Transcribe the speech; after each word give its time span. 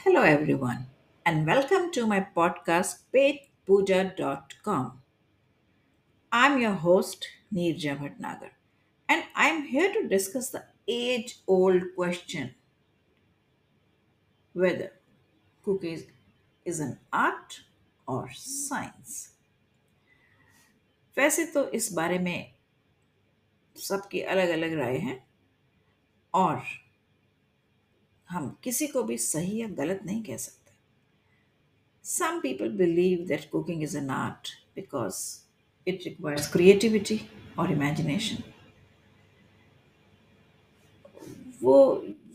Hello, 0.00 0.22
everyone, 0.22 0.86
and 1.24 1.46
welcome 1.46 1.90
to 1.92 2.06
my 2.06 2.26
podcast, 2.36 3.00
paidpuja.com. 3.14 5.02
I'm 6.32 6.60
your 6.60 6.72
host, 6.72 7.26
Neerja 7.52 7.98
Bhatnagar, 7.98 8.50
and 9.08 9.24
I'm 9.34 9.62
here 9.64 9.92
to 9.92 10.08
discuss 10.08 10.50
the 10.50 10.64
age 10.88 11.38
old 11.46 11.82
question 11.96 12.54
whether 14.52 14.92
cooking 15.64 16.02
is 16.64 16.80
an 16.80 16.98
art 17.12 17.60
or 18.06 18.30
science. 18.32 19.32
वैसे 21.18 21.44
तो 21.52 21.68
इस 21.68 21.92
बारे 21.92 22.18
में 22.18 22.54
सबकी 23.76 24.20
अलग 24.20 24.48
अलग 24.48 24.72
राय 24.78 24.96
है 24.98 25.26
और 26.34 26.62
हम 28.31 28.55
किसी 28.63 28.87
को 28.87 29.03
भी 29.03 29.17
सही 29.17 29.61
या 29.61 29.67
गलत 29.77 30.01
नहीं 30.05 30.21
कह 30.23 30.37
सकते। 30.37 30.71
Some 32.05 32.39
people 32.41 32.69
believe 32.77 33.25
that 33.27 33.49
cooking 33.51 33.83
is 33.83 33.97
an 33.97 34.09
art 34.13 34.51
because 34.75 35.17
it 35.87 36.03
requires 36.05 36.51
creativity 36.51 37.19
और 37.59 37.71
इमेजिनेशन 37.71 38.43
वो 41.61 41.75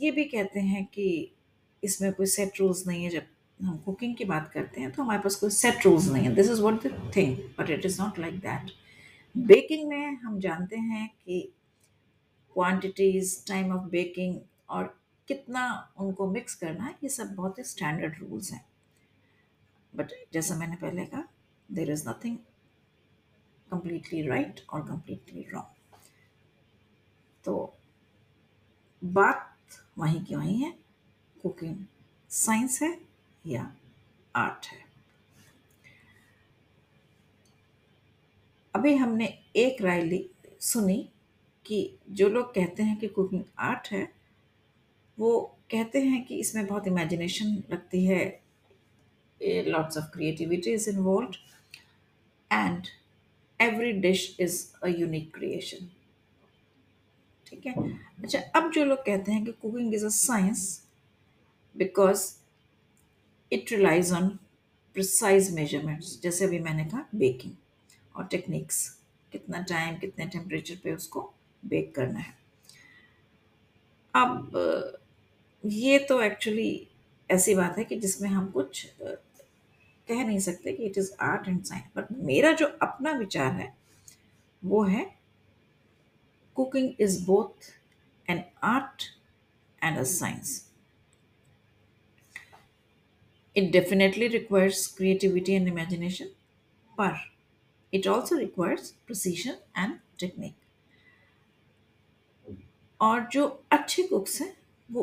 ये 0.00 0.10
भी 0.10 0.24
कहते 0.24 0.60
हैं 0.60 0.84
कि 0.86 1.06
इसमें 1.82 2.12
कोई 2.12 2.26
सेट 2.26 2.60
रूल्स 2.60 2.86
नहीं 2.86 3.04
है। 3.04 3.10
जब 3.10 3.22
हम 3.60 3.76
कुकिंग 3.84 4.14
की 4.16 4.24
बात 4.24 4.50
करते 4.54 4.80
हैं 4.80 4.90
तो 4.92 5.02
हमारे 5.02 5.20
पास 5.22 5.34
कोई 5.36 5.50
सेट 5.50 5.86
रूल्स 5.86 6.08
नहीं 6.08 6.24
है। 6.24 6.34
This 6.34 6.50
is 6.50 6.60
what 6.62 6.86
the 6.86 7.12
thing 7.16 7.36
but 7.58 7.70
it 7.70 7.86
is 7.86 8.00
not 8.02 8.18
like 8.18 8.38
that 8.40 8.70
baking 9.34 9.88
में 9.88 10.16
हम 10.22 10.38
जानते 10.40 10.76
हैं 10.76 11.08
कि 11.08 11.40
क्वांटिटीज 12.56 13.44
टाइम 13.48 13.72
ऑफ़ 13.72 13.88
बेकिंग 13.90 14.38
और 14.70 14.94
कितना 15.28 15.92
उनको 15.98 16.26
मिक्स 16.30 16.54
करना 16.54 16.84
है, 16.84 16.94
ये 17.04 17.08
सब 17.08 17.34
बहुत 17.34 17.58
ही 17.58 17.64
स्टैंडर्ड 17.64 18.18
रूल्स 18.18 18.52
हैं। 18.52 18.64
बट 19.96 20.12
जैसा 20.32 20.56
मैंने 20.56 20.76
पहले 20.76 21.06
कहा 21.06 21.28
there 21.68 21.90
is 21.90 22.08
nothing 22.08 22.38
completely 23.70 24.28
right 24.28 24.60
और 24.70 24.80
completely 24.82 25.42
रॉन्ग 25.52 25.98
तो 27.44 27.74
बात 29.02 29.78
वहीं 29.98 30.24
की 30.24 30.34
वहीं 30.34 30.58
है 30.64 30.70
कुकिंग 31.42 31.84
साइंस 32.30 32.80
है 32.82 32.98
या 33.46 33.72
आर्ट 34.34 34.66
है। 34.66 34.84
अभी 38.74 38.94
हमने 38.96 39.26
एक 39.56 39.82
राय 39.82 40.02
ली, 40.02 40.30
सुनी 40.60 41.08
कि 41.66 41.98
जो 42.10 42.28
लोग 42.28 42.54
कहते 42.54 42.82
हैं 42.82 42.96
कि 42.98 43.08
कुकिंग 43.08 43.44
आर्ट 43.58 43.88
है 43.92 44.15
वो 45.18 45.40
कहते 45.70 46.00
हैं 46.00 46.24
कि 46.24 46.38
इसमें 46.40 46.66
बहुत 46.66 46.86
इमेजिनेशन 46.86 47.62
लगती 47.70 48.04
है। 48.06 48.24
Lots 49.40 49.96
of 49.98 50.04
creativity 50.12 50.72
is 50.72 50.88
involve 50.90 51.32
and 52.50 52.86
every 53.60 53.92
dish 54.00 54.36
is 54.40 54.64
a 54.82 54.88
unique 54.88 55.34
creation 55.34 55.88
ठीक 57.46 57.66
है? 57.66 57.74
अच्छा 58.22 58.38
अब 58.56 58.70
जो 58.72 58.84
लोग 58.84 58.98
कहते 59.06 59.32
हैं 59.32 59.44
कि 59.44 59.52
cooking 59.52 59.94
is 59.94 60.04
a 60.06 60.08
science 60.10 60.64
because 61.74 62.32
it 63.52 63.72
relies 63.72 64.12
on 64.12 64.28
precise 64.96 65.52
measurements 65.54 66.20
जैसे 66.22 66.44
अभी 66.44 66.58
मैंने 66.58 66.84
कहा 66.84 67.06
बेकिंग 67.14 67.52
और 68.14 68.26
टेक्निक्स 68.26 68.88
कितना 69.32 69.60
टाइम 69.68 69.96
कितने 69.98 70.26
टेम्परेचर 70.26 70.76
पे 70.84 70.94
उसको 70.94 71.20
बेक 71.62 71.94
करना 71.94 72.18
है। 72.18 72.34
अब 74.14 74.52
ये 75.66 75.98
तो 75.98 76.20
एक्चुअली 76.22 76.70
ऐसी 77.30 77.54
बात 77.54 77.78
है 77.78 77.84
कि 77.84 77.96
जिसमें 78.00 78.28
हम 78.30 78.50
कुछ 78.50 78.84
कह 79.00 80.24
नहीं 80.24 80.38
सकते 80.38 80.72
कि 80.72 80.84
it 80.86 80.98
is 80.98 81.10
art 81.20 81.48
and 81.48 81.62
science 81.64 81.84
but 81.96 82.12
मेरा 82.24 82.52
जो 82.52 82.66
अपना 82.82 83.12
विचार 83.12 83.52
है 83.52 83.72
वो 84.62 84.82
है 84.84 85.04
cooking 86.56 86.92
is 87.00 87.24
both 87.26 87.72
an 88.28 88.44
art 88.64 89.02
and 89.82 89.98
a 89.98 90.02
science 90.02 90.62
It 93.56 93.72
definitely 93.72 94.28
requires 94.28 94.86
creativity 94.86 95.56
and 95.56 95.66
imagination, 95.66 96.32
but 96.98 97.14
it 97.92 98.06
also 98.06 98.36
requires 98.36 98.92
precision 99.06 99.56
and 99.74 100.00
technique. 100.18 100.58
और 103.00 103.26
जो 103.32 103.46
अच्छे 103.72 104.02
कुक्स 104.02 104.40
हैं 104.40 104.52
वो 104.88 105.02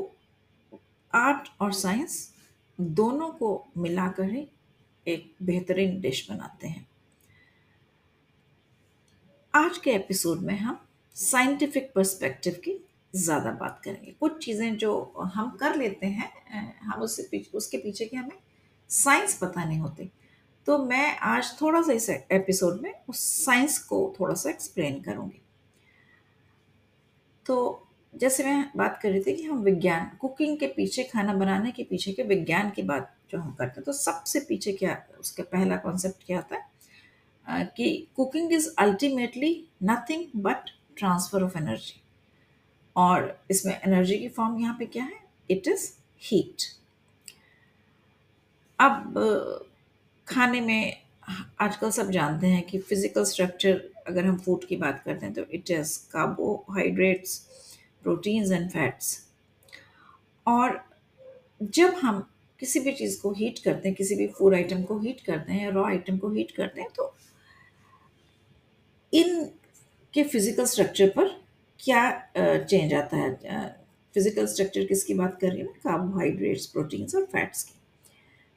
आर्ट 1.13 1.49
और 1.61 1.73
साइंस 1.73 2.31
दोनों 2.79 3.29
को 3.31 3.49
मिलाकर 3.77 4.29
ही 4.29 4.47
एक 5.07 5.33
बेहतरीन 5.43 5.99
डिश 6.01 6.27
बनाते 6.29 6.67
हैं। 6.67 6.87
आज 9.53 9.77
के 9.77 9.91
एपिसोड 9.91 10.39
में 10.39 10.57
हम 10.57 10.79
साइंटिफिक 11.15 11.91
पर्सपेक्टिव 11.95 12.53
की 12.63 12.77
ज़्यादा 13.13 13.51
बात 13.51 13.81
करेंगे। 13.83 14.11
कुछ 14.11 14.43
चीज़ें 14.45 14.75
जो 14.77 14.93
हम 15.33 15.49
कर 15.57 15.75
लेते 15.75 16.07
हैं 16.07 16.79
हम 16.79 17.01
उससे 17.01 17.23
पीछे, 17.23 17.57
उसके 17.57 17.77
पीछे 17.77 18.05
की 18.05 18.17
हमें 18.17 18.37
साइंस 18.89 19.37
पता 19.37 19.63
नहीं 19.63 19.79
होती। 19.79 20.09
तो 20.67 20.77
मैं 20.77 21.17
आज 21.17 21.55
थोड़ा 21.61 21.81
सा 21.81 21.93
इस 21.93 22.09
एपिसोड 22.09 22.81
में 22.81 22.93
उस 23.09 23.19
साइंस 23.45 23.77
को 23.79 24.13
थोड़ा 24.19 24.33
सा 24.33 24.49
एक्सप्लेन 24.49 25.01
करूँगी। 25.01 25.41
तो 27.45 27.87
जैसे 28.13 28.43
मैं 28.43 28.71
बात 28.77 28.99
कर 29.01 29.09
रही 29.09 29.21
थी 29.23 29.35
कि 29.35 29.43
हम 29.43 29.59
विज्ञान, 29.63 30.09
कुकिंग 30.19 30.57
के 30.59 30.67
पीछे, 30.67 31.03
खाना 31.03 31.33
बनाने 31.33 31.71
के 31.71 31.83
पीछे 31.83 32.11
के 32.13 32.23
विज्ञान 32.23 32.69
की 32.69 32.81
बात 32.83 33.13
जो 33.31 33.39
हम 33.39 33.53
करते 33.53 33.79
हैं 33.79 33.83
तो 33.85 33.93
सबसे 33.93 34.39
पीछे 34.39 34.71
क्या, 34.73 34.97
उसका 35.19 35.43
पहला 35.43 35.75
कॉन्सेप्ट 35.77 36.25
क्या 36.25 36.37
आता 36.37 36.55
है 36.55 37.65
कि 37.77 38.07
cooking 38.15 38.53
is 38.53 38.69
ultimately 38.79 39.53
nothing 39.83 40.25
but 40.43 40.69
transfer 40.97 41.43
of 41.43 41.57
energy 41.57 42.01
और 42.95 43.37
इसमें 43.51 43.73
एनर्जी 43.75 44.17
की 44.17 44.29
फॉर्म 44.29 44.59
यहाँ 44.59 44.75
पे 44.79 44.85
क्या 44.85 45.03
है? 45.03 45.19
इट 45.49 45.67
इज़ 45.67 45.91
हीट 46.21 46.63
अब, 48.79 49.65
खाने 50.27 50.61
में 50.61 50.97
आजकल 51.61 51.91
सब 51.91 52.09
जानते 52.11 52.47
हैं 52.47 52.63
कि 52.63 52.79
फ़िज़िकल 52.79 53.23
स्ट्रक्चर 53.25 53.81
अगर 54.07 54.25
हम 54.25 54.37
फ़ूड 54.37 54.65
की 54.67 54.75
बात 54.75 55.01
करते 55.05 55.25
हैं 55.25 55.33
तो 55.35 55.41
it 55.51 55.71
is 55.71 55.97
carbohydrates 56.11 57.41
proteins 58.03 58.51
and 58.51 58.69
fats. 58.71 59.17
और 60.45 60.79
जब 61.63 61.93
हम 61.95 62.19
किसी 62.59 62.79
भी 62.79 62.91
चीज़ 62.93 63.19
को 63.21 63.31
हीट 63.33 63.59
करते 63.59 63.87
हैं, 63.89 63.95
किसी 63.95 64.15
भी 64.15 64.27
फ़ूड 64.29 64.53
आइटम 64.53 64.83
को 64.83 64.97
हीट 64.99 65.21
करते 65.21 65.53
हैं 65.53 65.63
या 65.63 65.69
रॉ 65.71 65.85
आइटम 65.85 66.17
को 66.17 66.29
हीट 66.31 66.51
करते 66.51 66.81
हैं 66.81 66.89
तो 66.95 67.13
इन 69.13 69.45
के 70.13 70.23
फ़िज़िकल 70.23 70.65
स्ट्रक्चर 70.65 71.09
पर 71.09 71.27
क्या 71.79 72.09
चेंज 72.59 72.93
आता 72.93 73.17
है? 73.17 73.31
फ़िज़िकल 74.15 74.45
स्ट्रक्चर 74.47 74.85
किसकी 74.85 75.13
बात 75.13 75.37
कर 75.41 75.51
रही 75.51 75.61
हूँ 75.61 75.73
कार्बोहाइड्रेट्स, 75.75 76.65
प्रोटीन्स 76.65 77.15
और 77.15 77.25
फैट्स 77.25 77.63
की। 77.63 77.79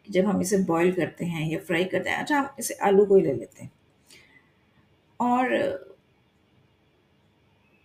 जब 0.07 0.27
हम 0.27 0.41
इसे 0.41 0.59
बॉईल 0.65 0.93
करते 0.93 1.25
हैं 1.25 1.49
या 1.51 1.59
फ्राई 1.61 1.85
करते 1.85 2.11
हैं 2.11 2.17
अच्छा 2.17 2.39
हम 2.39 2.49
इसे 2.59 2.75
आलू 2.83 3.05
को 3.07 3.17
ही 3.17 3.23
ले 3.23 3.33
लेते 3.33 3.63
हैं। 3.63 3.71
और 5.21 5.96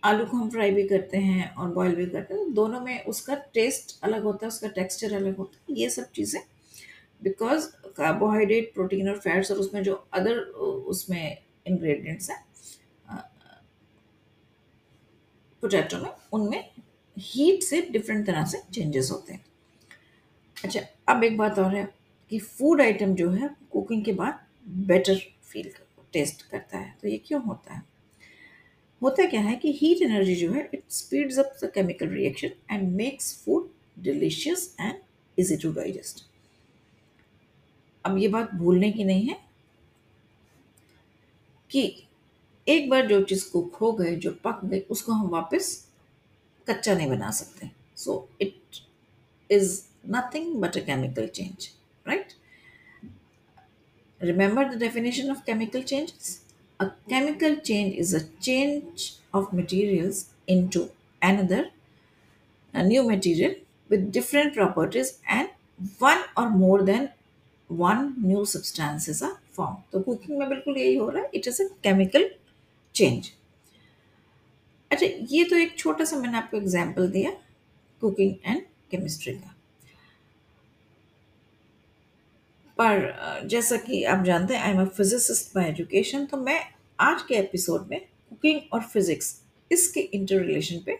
आलू 0.02 0.24
को 0.26 0.36
हम 0.36 0.48
फ्राई 0.50 0.70
भी 0.70 0.86
करते 0.88 1.18
हैं 1.18 1.54
और 1.54 1.68
बॉईल 1.74 1.94
भी 1.96 2.06
करते 2.06 2.34
हैं। 2.34 2.52
दोनों 2.54 2.80
में 2.80 3.04
उसका 3.04 3.34
टेस्ट 3.54 3.98
अलग 4.04 4.22
होता 4.22 4.46
है, 4.46 4.48
उसका 4.48 4.68
टेक्सचर 4.70 5.14
अलग 5.16 5.36
होता 5.36 5.58
है। 5.58 5.78
ये 5.78 5.90
सब 5.90 6.10
चीज़ें 6.10 6.40
बिकॉज़ 7.22 7.66
कार्बोहाइड्रेट 7.96 8.72
प्रोटीन 8.74 9.08
और 9.08 9.18
फैट्स 9.18 9.50
और 9.50 9.58
उसमें 9.58 9.82
जो 9.82 9.94
अदर 10.14 10.38
उसमें 10.88 11.36
इंग्रेडिएंट्स 11.66 12.30
हैं 12.30 12.44
पोटैटो 15.62 15.98
में, 15.98 16.10
उनमें 16.32 16.70
हीट 17.16 17.62
से 17.62 17.80
डिफरेंट 17.90 18.26
तरह 18.26 18.44
से 18.44 18.58
चेंजेस 18.74 19.10
होते 19.10 19.32
हैं। 19.32 19.44
अच्छा 20.56 20.80
अब 21.08 21.24
एक 21.24 21.36
बात 21.38 21.58
और 21.58 21.74
है 21.76 21.84
कि 22.30 22.38
फ़ूड 22.38 22.80
आइटम 22.80 23.14
जो 23.14 23.30
है 23.30 23.50
कुकिंग 23.72 24.04
के 24.04 24.12
बाद 24.12 24.40
बेटर 24.86 25.20
फील 25.42 25.70
टेस्ट 26.12 26.42
करता 26.50 26.78
है। 26.78 26.94
तो 27.02 27.08
ये 27.08 27.18
क्यों 27.18 27.42
होता 27.42 27.74
है? 27.74 27.82
होता 29.02 29.24
क्या 29.26 29.40
है 29.40 29.56
कि 29.56 29.72
हीट 29.72 30.02
एनर्जी 30.02 30.34
जो 30.36 30.52
है 30.52 30.68
it 30.74 30.82
speeds 30.90 31.38
up 31.38 31.56
the 31.64 31.70
chemical 31.74 32.08
reaction 32.08 32.50
and 32.70 32.92
makes 32.96 33.44
food 33.44 33.68
delicious 34.02 34.76
and 34.80 34.94
easy 35.38 35.56
to 35.56 35.72
digest 35.72 36.24
अब 38.04 38.18
ये 38.18 38.28
बात 38.28 38.54
भूलने 38.54 38.92
की 38.92 39.04
नहीं 39.04 39.26
है 39.26 39.36
कि 41.70 42.06
एक 42.68 42.90
बार 42.90 43.06
जो 43.06 43.22
चीज़ 43.22 43.50
कुक 43.50 43.74
हो 43.74 43.92
गए, 43.92 44.16
जो 44.16 44.30
पक 44.44 44.60
गई 44.64 44.80
उसको 44.80 45.12
हम 45.12 45.28
वापस 45.28 45.88
कच्चा 46.68 46.94
नहीं 46.94 47.08
बना 47.08 47.30
सकते। 47.30 47.70
So 47.96 48.28
it 48.40 48.82
is 49.50 49.82
nothing 50.10 50.54
but 50.60 50.76
a 50.76 50.80
chemical 50.80 51.26
change 51.26 51.68
right 52.06 52.32
Remember 54.20 54.70
the 54.70 54.76
definition 54.78 55.30
of 55.30 55.44
chemical 55.44 55.82
changes? 55.82 56.41
A 56.80 56.90
chemical 57.08 57.56
change 57.56 57.96
is 57.96 58.12
a 58.12 58.26
change 58.40 59.14
of 59.32 59.52
materials 59.52 60.30
into 60.48 60.90
another, 61.22 61.70
a 62.74 62.82
new 62.82 63.06
material 63.06 63.54
with 63.90 64.12
different 64.12 64.54
properties 64.54 65.18
and 65.28 65.48
one 66.00 66.22
और 66.38 66.48
more 66.48 66.82
than 66.84 67.08
one 67.70 68.12
new 68.18 68.44
substances 68.44 69.22
are 69.22 69.30
form 69.56 69.76
तो 69.92 70.00
cooking 70.00 70.38
में 70.38 70.48
बिल्कुल 70.48 70.76
यही 70.78 70.94
हो 70.96 71.08
रहा 71.08 71.22
है 71.22 71.30
it 71.34 71.48
is 71.48 71.62
a 71.62 71.66
chemical 71.84 72.28
change 72.94 73.30
अच्छा 74.90 75.06
ये 75.30 75.44
तो 75.50 75.56
एक 75.56 75.76
छोटा 75.78 76.04
सा 76.04 76.16
मैंने 76.18 76.38
आपको 76.38 76.56
एग्ज़ाम्पल 76.56 77.08
दिया 77.10 77.30
कुकिंग 78.02 78.34
एंड 78.46 78.62
केमिस्ट्री 78.90 79.32
का 79.34 79.51
पर 82.82 83.46
जैसा 83.46 83.76
कि 83.76 84.02
आप 84.04 84.24
जानते 84.24 84.54
हैं 84.54 84.62
I 84.62 84.70
am 84.70 84.80
a 84.80 84.84
physicist 84.86 85.54
by 85.54 85.68
education 85.68 86.24
तो 86.26 86.36
मैं 86.36 86.60
आज 87.00 87.22
के 87.22 87.34
एपिसोड 87.34 87.86
में 87.90 88.00
कुकिंग 88.00 88.60
और 88.72 88.82
फिजिक्स 88.82 89.28
इसके 89.70 90.00
इंटर 90.00 90.40
रिलेशन 90.40 90.80
पे 90.86 90.98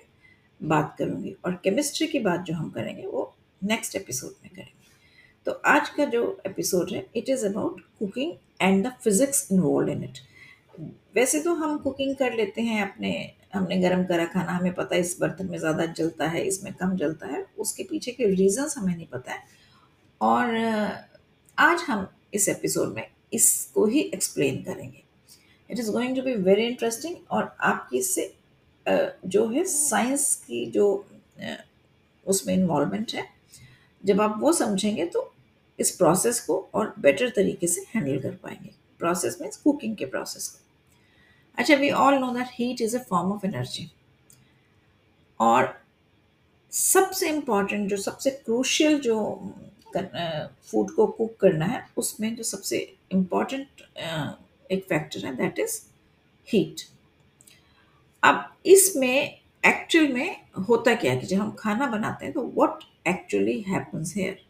बात 0.61 0.94
करूँगी 0.99 1.34
और 1.44 1.55
केमिस्ट्री 1.64 2.06
की 2.06 2.19
बात 2.19 2.40
जो 2.40 2.55
हम 2.55 2.70
करेंगे, 2.70 3.06
वो 3.06 3.34
नेक्स्ट 3.62 3.96
एपिसोड 3.96 4.34
में 4.43 4.50
करेंगे। 4.55 4.73
तो 5.46 5.52
आज 5.67 5.88
का 5.88 6.05
जो 6.05 6.23
एपिसोड 6.46 6.93
है 6.93 7.05
it 7.17 7.29
is 7.29 7.46
about 7.46 7.81
cooking 7.99 8.32
and 8.61 8.87
the 8.87 8.93
physics 9.05 9.46
involve 9.52 9.88
in 9.88 10.05
it 10.05 10.19
वैसे 11.17 11.40
तो 11.40 11.55
हम 11.55 11.76
कुकिंग 11.79 12.14
कर 12.17 12.34
लेते 12.34 12.62
हैं 12.62 12.82
अपने, 12.82 13.32
हमने 13.55 13.76
गरम 13.81 14.05
करा 14.05 14.25
खाना, 14.25 14.52
हमें 14.52 14.75
पता 14.75 14.94
है 14.94 15.00
इस 15.00 15.17
बर्तन 15.20 15.50
में 15.50 15.58
ज़्यादा 15.58 15.87
जलता 15.88 16.29
है, 16.29 16.44
इसमें 16.44 16.73
कम 16.75 16.96
जलता 16.96 17.26
है, 17.26 17.44
उसके 17.58 17.82
पीछे 17.82 18.12
के 18.12 18.34
रीजंस 18.34 18.76
हमें 18.79 18.94
नहीं 18.96 19.06
पता 19.06 19.32
है। 19.32 19.40
और 20.20 20.56
आज 21.62 21.81
हम 21.81 22.06
इस 22.35 22.49
एपिसोड 22.49 22.94
में 22.94 23.06
इसको 23.32 23.85
ही 23.87 24.00
एक्सप्लेन 24.14 24.56
करेंगे। 24.62 25.03
It 25.70 25.79
is 25.79 25.91
going 25.91 26.17
to 26.17 26.23
be 26.23 26.35
very 26.35 26.67
interesting 26.67 27.17
और 27.31 27.44
आपकी 27.61 27.99
इससे 27.99 28.25
जो 28.87 29.47
है 29.49 29.64
साइंस 29.64 30.35
की 30.47 30.64
जो 30.67 30.87
उसमें 32.26 32.55
इन्वॉल्वमेंट 32.55 33.12
है, 33.14 33.25
जब 34.05 34.20
आप 34.20 34.37
वो 34.41 34.53
समझेंगे 34.53 35.06
तो 35.06 35.32
इस 35.79 35.91
प्रोसेस 35.97 36.41
को 36.41 36.59
और 36.75 36.93
बेटर 36.99 37.31
तरीके 37.37 37.67
से 37.67 37.87
हैंडल 37.94 38.20
कर 38.20 38.35
पाएँगे। 38.43 38.70
प्रोसेस 39.00 39.38
मीन्स 39.41 39.56
कुकिंग 39.56 39.97
के 39.97 40.06
प्रोसेस 40.06 40.49
को। 40.49 40.58
अच्छा 41.58 41.75
we 41.75 41.91
all 41.91 42.15
know 42.15 42.35
that 42.35 42.49
heat 42.50 42.81
is 42.81 42.97
a 42.97 43.03
form 43.03 43.32
of 43.32 43.47
energy 43.47 43.91
और 45.41 45.75
सबसे 46.73 47.29
इंपॉर्टेंट 47.29 47.88
जो 47.91 47.97
सबसे 47.97 48.31
क्रूशियल 48.31 48.99
जो 49.00 49.17
फ़ूड 49.97 50.91
को 50.91 51.06
कुक 51.09 51.37
करना 51.41 51.65
है, 51.65 51.85
उसमें 51.97 52.35
जो 52.37 52.43
सबसे 52.43 52.79
इंपॉर्टेंट 53.12 53.83
एक 54.71 54.85
फैक्टर 54.89 55.27
है 55.27 55.35
दैट 55.37 55.59
इज़ 55.59 55.81
हीट 56.49 56.81
अब 58.23 58.53
इसमें 58.67 59.39
एक्चुअल 59.65 60.12
में 60.12 60.37
होता 60.69 60.94
क्या 60.94 61.12
है 61.12 61.19
कि 61.19 61.27
जब 61.27 61.41
हम 61.41 61.50
खाना 61.59 61.87
बनाते 61.87 62.25
हैं 62.25 62.35
तो 62.35 62.47
what 62.47 62.85
actually 63.09 63.61
happens 63.61 64.17
here 64.17 64.41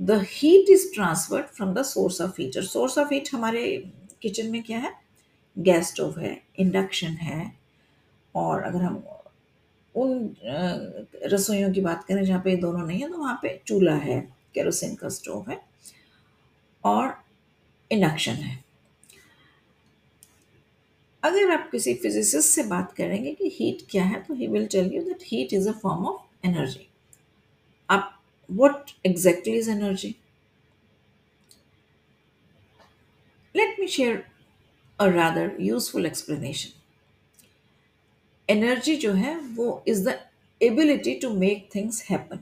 the 0.00 0.20
heat 0.28 0.70
is 0.70 0.92
transferred 0.94 1.46
from 1.46 1.74
the 1.74 1.82
source 1.84 2.20
of 2.20 2.40
heat 2.40 2.56
और 2.56 2.64
सोर्स 2.64 2.98
ऑफ़ 2.98 3.12
हीट 3.14 3.28
हमारे 3.34 3.76
किचन 4.22 4.50
में 4.50 4.62
क्या 4.62 4.78
है? 4.78 4.92
गैस 5.56 5.88
स्टोव 5.88 6.18
है 6.20 6.40
इंडक्शन 6.58 7.12
है, 7.22 7.52
और 8.34 8.62
अगर 8.62 8.82
हम 8.82 9.02
उन 9.94 10.36
रसोइयों 11.24 11.72
की 11.72 11.80
बात 11.80 12.04
करें 12.04 12.24
जहाँ 12.24 12.40
पे 12.44 12.56
दोनों 12.56 12.86
नहीं 12.86 13.00
है 13.00 13.08
तो 13.10 13.18
वहाँ 13.18 13.38
पे 13.42 13.60
चूल्हा 13.66 13.94
है, 13.96 14.20
केरोसिन 14.54 14.94
का 14.94 15.08
स्टोव 15.08 15.50
है 15.50 15.60
और 16.84 17.14
इंडक्शन 17.90 18.32
है। 18.32 18.58
अगर 21.22 21.50
आप 21.52 21.68
किसी 21.72 21.94
फिजिसिस्ट 21.94 22.48
से 22.48 22.62
बात 22.64 22.92
करेंगे 22.92 23.32
कि 23.34 23.48
हीट 23.54 23.86
क्या 23.90 24.04
है 24.04 24.22
तो 24.22 24.34
he 24.34 24.46
will 24.46 24.66
tell 24.66 24.92
you 24.94 25.02
that 25.04 25.22
heat 25.22 25.52
is 25.54 25.68
a 25.68 25.72
form 25.82 26.06
of 26.06 26.46
energy 26.46 26.86
आप 27.88 28.18
what 28.48 28.90
exactly 29.06 29.58
is 29.58 29.70
energy 29.70 30.14
let 33.54 33.80
me 33.80 33.86
share 33.88 34.24
a 34.98 35.06
rather 35.08 35.56
useful 35.60 36.06
explanation 36.06 36.79
energy 38.50 38.96
जो 38.96 39.12
है, 39.12 39.38
वो 39.38 39.82
is 39.88 40.08
the 40.08 40.18
ability 40.60 41.14
to 41.14 41.30
make 41.34 41.68
things 41.74 42.02
happen 42.10 42.38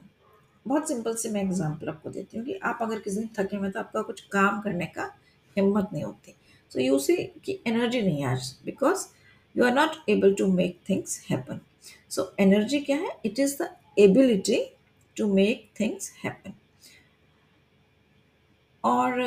बहुत 0.67 0.89
simple 0.89 1.15
से 1.17 1.31
मैं 1.31 1.43
example 1.43 1.89
आपको 1.89 2.11
देती 2.11 2.39
हूँ 2.39 2.45
कि 2.47 2.55
आप 2.63 2.79
अगर 2.83 2.99
किसी 2.99 3.17
दिन 3.17 3.29
थके 3.39 3.57
हुए 3.57 3.71
तो 3.71 3.81
आपका 3.81 4.03
कुछ 4.03 4.21
काम 4.33 4.61
करने 4.61 4.87
का 4.87 5.11
हिम्मत 5.57 5.89
नहीं 5.93 6.03
होती। 6.05 6.35
सो 6.73 6.81
यू 6.81 6.99
से 6.99 7.17
कि 7.45 7.59
एनर्जी 7.67 8.01
नहीं 8.03 8.25
आज 8.25 8.55
because 8.65 9.07
you 9.55 9.65
are 9.65 9.75
not 9.75 10.09
able 10.11 10.35
to 10.35 10.47
make 10.53 10.79
things 10.89 11.21
happen 11.31 11.61
so 12.11 12.33
energy 12.41 12.81
क्या 12.81 12.97
है? 12.97 13.11
It 13.25 13.39
is 13.39 13.57
the 13.63 13.69
ability 13.99 14.61
to 15.17 15.33
make 15.35 15.69
things 15.81 16.13
happen 16.25 16.53
और 18.85 19.21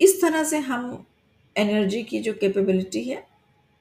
इस 0.00 0.20
तरह 0.22 0.44
से 0.44 0.58
हम 0.58 1.04
एनर्जी 1.56 2.02
की 2.02 2.20
जो 2.20 2.32
कैपेबिलिटी 2.32 3.02
है 3.04 3.26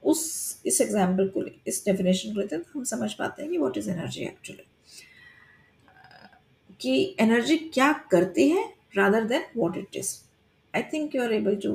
उस, 0.03 0.61
इस 0.65 0.81
एग्ज़ाम्पल 0.81 1.27
को 1.27 1.41
ले 1.41 1.51
इस 1.67 1.83
डेफिनेशन 1.85 2.33
को 2.33 2.39
लेते 2.39 2.55
हैं 2.55 2.63
तो 2.63 2.79
हम 2.79 2.83
समझ 2.85 3.13
पाते 3.13 3.41
हैं 3.41 3.51
कि 3.51 3.57
वॉट 3.57 3.77
इज़ 3.77 3.89
एनर्जी 3.89 4.23
एक्चुअली 4.23 4.63
कि 6.81 7.15
एनर्जी 7.19 7.57
क्या 7.57 7.91
करती 8.11 8.49
है 8.49 8.63
rather 8.97 9.23
than 9.23 9.45
what 9.57 9.77
it 9.77 9.95
is 9.95 10.15
I 10.75 10.83
think 10.83 11.15
you 11.15 11.23
are 11.23 11.33
able 11.33 11.55
to 11.55 11.73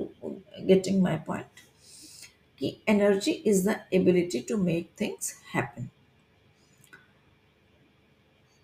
getting 0.61 1.03
my 1.03 1.17
point 1.17 1.61
कि 2.59 2.77
energy 2.89 3.31
is 3.31 3.71
the 3.71 3.77
ability 3.93 4.41
to 4.41 4.57
make 4.57 4.91
things 5.01 5.35
happen 5.55 5.89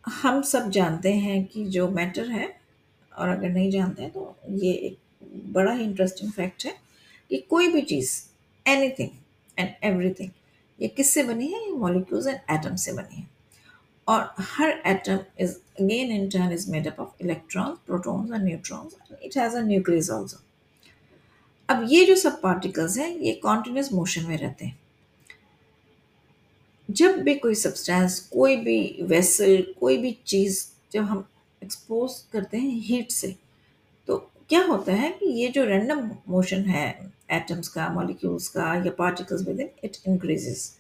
हम 0.07 0.43
सब 0.43 0.71
जानते 0.71 1.13
हैं 1.13 1.45
कि 1.45 1.65
जो 1.65 1.89
मैटर 1.89 2.31
है, 2.31 2.61
और 3.19 3.29
अगर 3.29 3.49
नहीं 3.49 3.71
जानते 3.71 4.03
हैं 4.03 4.13
तो 4.13 4.37
ये 4.51 4.73
एक 4.73 4.99
बड़ा 5.53 5.73
ही 5.73 5.85
इंटरेस्टिंग 5.85 6.33
फैक्ट 6.33 6.65
है 6.67 6.75
कि 7.31 7.39
कोई 7.39 7.69
भी 7.69 7.81
चीज़ 7.83 8.23
एनीथिंग 8.67 9.11
एंड 9.59 9.69
एवरीथिंग 9.85 10.31
ये 10.79 10.89
किससे 10.89 11.23
बनी 11.23 11.53
है 11.53 11.61
ये 11.61 11.73
मॉलिक्यूल्स 11.79 12.27
एंड 12.27 12.39
एटम 12.51 12.77
से 12.77 12.93
बनी 12.93 13.17
है 13.17 13.27
और 14.09 14.35
हर 14.41 14.83
atom 14.87 15.19
is 15.41 15.57
again 15.81 16.11
in 16.13 16.29
turn 16.31 16.53
is 16.53 16.69
made 16.69 16.87
up 16.87 16.99
of 16.99 17.13
electrons, 17.19 17.79
protons 17.87 18.31
and 18.31 18.45
neutrons. 18.45 18.97
And 19.01 19.19
it 19.23 19.35
has 19.35 19.55
a 19.55 19.63
nucleus 19.63 20.11
also. 20.11 20.41
अब 21.69 21.87
ये 21.89 22.05
जो 22.05 22.15
सब 22.15 22.41
पार्टिकल्स 22.41 22.97
हैं 22.99 23.09
ये 23.19 23.33
कॉन्टिन्यूस 23.43 23.93
मोशन 23.93 24.27
में 24.29 24.37
रहते 24.37 24.65
हैं 24.65 24.81
जब 26.89 27.21
भी 27.23 27.35
कोई 27.35 27.55
सब्सटेंस 27.55 28.19
कोई 28.33 28.57
भी 28.57 28.79
वेसल 29.03 29.65
कोई 29.81 29.97
भी 29.99 30.17
चीज़ 30.27 30.65
जब 30.93 31.05
हम 31.05 31.25
एक्सपोज 31.63 32.19
करते 32.33 32.59
हैं 32.59 32.81
हीट 32.81 33.11
से 33.11 33.35
तो 34.09 34.17
क्या 34.49 34.65
होता 34.67 34.93
है 34.93 35.11
कि 35.11 35.31
ये 35.41 35.49
जो 35.49 35.65
रैंडम 35.65 36.11
मोशन 36.29 36.65
है 36.65 36.87
एटम्स 37.33 37.69
का 37.69 37.89
मॉलिक्यूल्स 37.95 38.49
का 38.49 38.75
या 38.75 38.91
particles 38.99 39.47
with 39.49 39.61
in 39.61 39.69
it 39.85 39.97
increases 40.09 40.71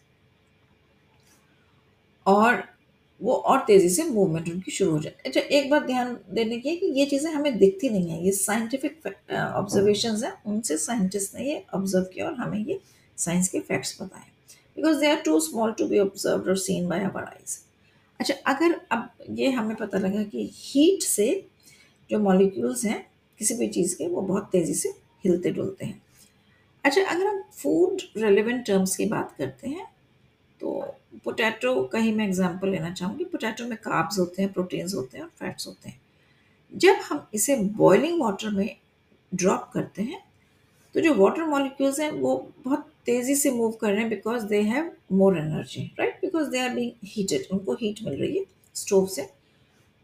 और 2.26 2.62
वो 3.20 3.34
और 3.34 3.58
तेज़ी 3.66 3.88
से 3.88 4.04
मूवमेंट 4.04 4.48
उनकी 4.48 4.70
शुरू 4.72 4.90
हो 4.92 4.98
जाए 5.00 5.14
अच्छा 5.26 5.40
एक 5.40 5.70
बात 5.70 5.82
ध्यान 5.86 6.16
देने 6.34 6.58
की 6.60 6.68
है 6.68 6.76
कि 6.76 6.86
ये 6.98 7.04
चीज़ें 7.06 7.30
हमें 7.32 7.58
दिखती 7.58 7.88
नहीं 7.88 8.08
है। 8.10 8.24
ये 8.24 8.32
साइंटिफिक 8.32 9.06
ऑब्जर्वेशन 9.32 10.16
हैं। 10.24 10.32
उनसे 10.46 10.76
साइंटिस्ट 10.78 11.34
ने 11.34 11.44
ये 11.46 11.62
ऑब्ज़र्व 11.74 12.04
किया 12.14 12.26
और 12.26 12.34
हमें 12.34 12.58
ये 12.58 12.78
साइंस 13.18 13.48
के 13.48 13.60
फैक्ट्स 13.60 13.96
बताए। 14.02 14.24
Because 14.76 14.98
they 15.00 15.10
are 15.10 15.20
too 15.24 15.38
small 15.40 15.72
to 15.78 15.86
be 15.88 15.98
observe 15.98 16.48
और 16.50 16.56
सीन 16.58 16.88
बाय 16.88 17.04
अवर 17.04 17.24
आइज़ 17.24 17.58
अच्छा 18.20 18.34
अगर 18.46 18.80
अब 18.92 19.08
ये 19.38 19.50
हमें 19.50 19.74
पता 19.76 19.98
लगा 19.98 20.22
कि 20.24 20.50
हीट 20.54 21.02
से 21.02 21.28
जो 22.10 22.18
मॉलिक्यूल्स 22.18 22.84
हैं, 22.84 23.06
किसी 23.38 23.54
भी 23.54 23.68
चीज़ 23.68 23.94
के, 23.96 24.06
वो 24.06 24.20
बहुत 24.22 24.48
तेज़ी 24.52 24.74
से 24.74 24.88
हिलते 25.24 25.50
डुलते 25.50 25.84
हैं। 25.84 26.00
अच्छा 26.84 27.02
अगर 27.02 27.26
हम 27.26 27.42
फ़ूड 27.52 28.00
रेलिवेंट 28.16 28.64
टर्म्स 28.66 28.96
की 28.96 29.04
बात 29.06 29.34
करते 29.38 29.68
हैं 29.68 29.86
तो 30.60 30.80
पोटैटो 31.24 31.82
का 31.92 31.98
ही 31.98 32.12
मैं 32.12 32.26
एग्जांपल 32.26 32.68
लेना 32.70 32.90
चाहूँगी। 32.92 33.24
पोटैटो 33.24 33.66
में 33.66 33.76
कार्ब्स 33.78 34.18
होते 34.18 34.42
हैं 34.42 34.52
प्रोटीन्स 34.52 34.94
होते 34.94 35.18
हैं 35.18 35.24
और 35.24 35.30
फैट्स 35.38 35.66
होते 35.66 35.88
हैं। 35.88 36.00
जब 36.72 37.00
हम 37.08 37.26
इसे 37.34 37.56
बॉइलिंग 37.56 38.20
वाटर 38.22 38.50
में 38.50 38.76
ड्रॉप 39.32 39.70
करते 39.74 40.02
हैं 40.02 40.20
तो 40.94 41.00
जो 41.00 41.14
वाटर 41.14 41.44
मॉलिक्यूल्स 41.44 42.00
हैं, 42.00 42.10
वो 42.10 42.52
बहुत 42.64 42.88
तेज़ी 43.06 43.34
से 43.36 43.50
मूव 43.50 43.70
कर 43.72 43.90
रहे 43.90 44.00
हैं 44.00 44.08
because 44.08 44.44
they 44.46 44.60
have 44.62 44.90
more 45.12 45.38
energy 45.38 45.82
right 45.98 46.18
because 46.20 46.48
they 46.50 46.58
are 46.60 46.74
being 46.74 46.92
heated 47.06 47.46
उनको 47.52 47.74
हीट 47.74 48.02
मिल 48.04 48.20
रही 48.20 48.36
है 48.38 48.44
स्टोव 48.74 49.06
से। 49.06 49.28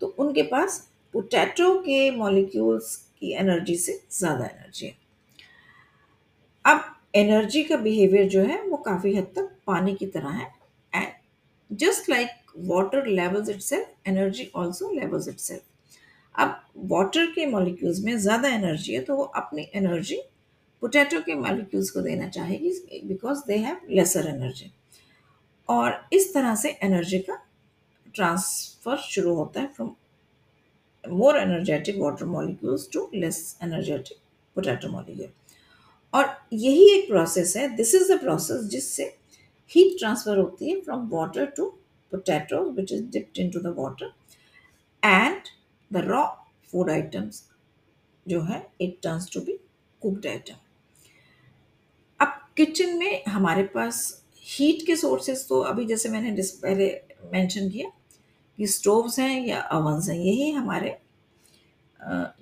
तो 0.03 0.15
उनके 0.19 0.43
पास 0.45 0.87
पोटैटो 1.15 1.75
के 1.81 2.11
मॉलिक्यूल्स 2.11 2.97
की 3.21 3.33
एनर्जी 3.35 3.77
से 3.77 4.01
ज़्यादा 4.13 4.45
एनर्जी 4.47 4.87
है। 4.87 4.97
अब 6.69 6.85
एनर्जी 7.17 7.63
का 7.65 7.77
बिहेवियर 7.77 8.29
जो 8.29 8.43
है, 8.43 8.61
वो 8.63 8.77
काफ़ी 8.77 9.15
हद 9.17 9.27
तक 9.37 9.51
पानी 9.67 9.95
की 9.95 10.07
तरह 10.07 10.29
है। 10.31 10.51
And 10.93 11.77
just 11.79 12.09
like 12.11 12.29
water 12.67 13.07
levels 13.07 13.49
itself 13.49 14.09
energy 14.09 14.51
also 14.57 14.91
levels 14.93 15.29
itself 15.29 15.63
अब 16.35 16.61
वाटर 16.91 17.27
के 17.27 17.47
मॉलिक्यूल्स 17.47 18.01
में 18.05 18.17
ज़्यादा 18.19 18.49
एनर्जी 18.49 18.95
है 18.95 19.01
तो 19.01 19.17
वो 19.17 19.23
अपनी 19.37 19.69
एनर्जी 19.75 20.21
पोटैटो 20.83 21.21
के 21.21 21.35
मॉलिक्यूल्स 21.35 21.91
को 21.91 22.01
देना 22.01 22.29
चाहेगी 22.29 23.01
because 23.05 23.43
they 23.47 23.57
have 23.59 23.81
lesser 23.91 24.29
energy 24.29 24.71
और 25.69 26.01
इस 26.13 26.33
तरह 26.35 26.55
से 26.55 26.79
एनर्जी 26.83 27.19
का 27.19 27.43
ट्रांसफ़र 28.15 28.97
शुरू 29.09 29.35
होता 29.35 29.61
है 29.61 29.67
from 29.77 29.95
more 31.05 31.39
energetic 31.39 31.99
water 31.99 32.25
molecules 32.27 32.89
to 32.93 33.09
less 33.15 33.59
energetic 33.63 34.19
potato 34.57 34.89
molecule. 34.89 35.31
और 36.15 36.37
यही 36.53 36.91
एक 36.93 37.09
प्रोसेस 37.09 37.57
है। 37.57 37.69
दिस 37.77 37.95
इज़ 37.95 38.13
द 38.13 38.19
प्रोसेस 38.21 38.65
जिससे 38.71 39.05
हीट 39.71 39.99
ट्रांसफ़र 39.99 40.39
होती 40.39 40.71
है 40.71 40.81
from 40.81 41.09
water 41.13 41.47
to 41.57 41.67
potato 42.13 42.63
which 42.71 42.93
is 42.93 43.05
dipped 43.13 43.39
into 43.51 43.61
the 43.61 43.75
water 43.79 44.13
and 45.03 45.41
the 45.91 46.05
raw 46.07 46.25
food 46.73 46.91
items 46.91 47.43
जो 48.27 48.41
है 48.43 48.67
it 48.81 48.99
turns 49.03 49.31
to 49.33 49.41
be 49.41 49.59
cooked 50.03 50.27
item 50.27 50.55
अब 52.21 52.41
किचन 52.57 52.97
में 52.99 53.25
हमारे 53.29 53.63
पास 53.75 54.01
हीट 54.45 54.87
के 54.87 54.97
सोर्सेस 54.97 55.47
तो 55.49 55.61
अभी 55.63 55.85
जैसे 55.87 56.09
मैंने 56.09 56.43
पहले 56.63 56.89
मेंशन 57.33 57.69
किया 57.71 57.91
कि 58.59 58.67
स्टोव्स 58.67 59.19
हैं 59.19 59.47
या 59.47 59.61
अवन्स 59.61 60.09
हैं, 60.09 60.17
यही 60.17 60.51
हमारे 60.51 60.97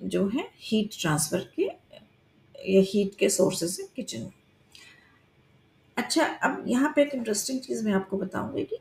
जो 0.03 0.27
है 0.27 0.47
हीट 0.59 0.89
ट्रांसफ़र 1.01 1.39
के 1.55 1.69
या 2.67 2.81
हीट 2.87 3.15
के 3.15 3.29
सोर्सेस 3.29 3.77
हैं 3.79 3.87
किचन 3.95 4.21
में। 4.21 4.31
अच्छा 5.97 6.25
अब 6.25 6.63
यहाँ 6.67 6.91
पे 6.95 7.01
एक 7.01 7.13
इंटरेस्टिंग 7.15 7.59
चीज़ 7.59 7.85
मैं 7.85 7.93
आपको 7.93 8.17
बताऊँगी 8.17 8.63
कि 8.63 8.77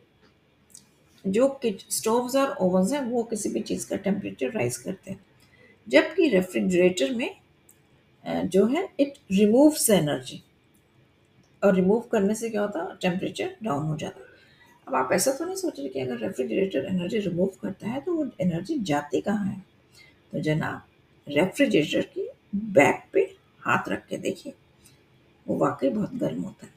जो 1.24 1.48
स्टोव्स 1.90 2.36
और 2.36 2.56
ओवन्स 2.60 2.92
हैं, 2.92 3.00
वो 3.02 3.22
किसी 3.22 3.48
भी 3.48 3.60
चीज़ 3.60 3.88
का 3.88 3.96
टेम्परेचर 3.96 4.50
राइज 4.52 4.76
करते 4.76 5.10
हैं। 5.10 5.24
जबकि 5.86 6.28
रेफ्रिजरेटर 6.28 7.14
में 7.14 7.30
जो 8.24 8.66
है 8.66 8.88
इट 9.00 9.14
रिमूव्स 9.32 9.88
एनर्जी 9.90 10.42
और 11.62 11.74
रिमूव 11.74 12.00
करने 12.12 12.34
से 12.34 12.50
क्या 12.50 12.60
होता 12.62 12.82
है? 12.82 12.96
टेम्परेचर 13.02 13.56
डाउन 13.62 13.86
हो 13.86 13.96
जाता 13.96 14.20
है। 14.20 14.26
अब 14.88 14.94
आप 14.94 15.12
ऐसा 15.12 15.32
तो 15.32 15.44
नहीं 15.44 15.56
सोच 15.56 15.78
रहे 15.78 15.88
कि 15.88 16.00
अगर 16.00 16.18
रेफ्रिजरेटर 16.18 16.86
एनर्जी 16.86 17.18
रिमूव 17.18 17.50
करता 17.62 17.88
है 17.88 18.00
तो 18.00 18.14
वो 18.14 18.26
एनर्जी 18.40 18.78
जाती 18.80 19.20
कहाँ 19.20 19.46
है? 19.46 19.60
तो 20.32 20.40
जनाब 20.40 20.82
रेफ्रिजरेटर 21.26 22.06
की 22.08 22.28
बैक 22.54 23.04
पे 23.12 23.24
हाथ 23.66 23.88
रख 23.88 24.06
के 24.06 24.18
देखिए। 24.18 24.54
वो 25.46 25.56
वाकई 25.58 25.88
बहुत 25.90 26.14
गर्म 26.16 26.42
होता 26.42 26.66
है। 26.66 26.74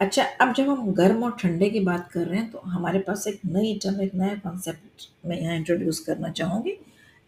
अच्छा 0.00 0.24
अब 0.40 0.52
जब 0.54 0.68
हम 0.68 0.92
गर्म 0.94 1.22
और 1.24 1.36
ठंडे 1.40 1.68
की 1.70 1.80
बात 1.80 2.10
कर 2.12 2.26
रहे 2.26 2.38
हैं 2.38 2.50
तो 2.50 2.58
हमारे 2.66 2.98
पास 3.00 3.26
एक 3.26 3.40
नई 3.46 3.78
टर्म 3.82 4.00
एक 4.02 4.14
नया 4.14 4.34
कॉन्सेप्ट 4.38 5.08
मैं 5.26 5.38
यहाँ 5.38 5.54
इंट्रोड्यूस 5.56 6.00
करना 6.06 6.30
चाहूँगी 6.30 6.76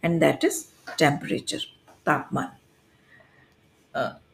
एंड 0.03 0.19
दैट 0.21 0.45
इज़ 0.45 0.65
टेम्परेचर 0.99 1.59
तापमान। 2.07 2.49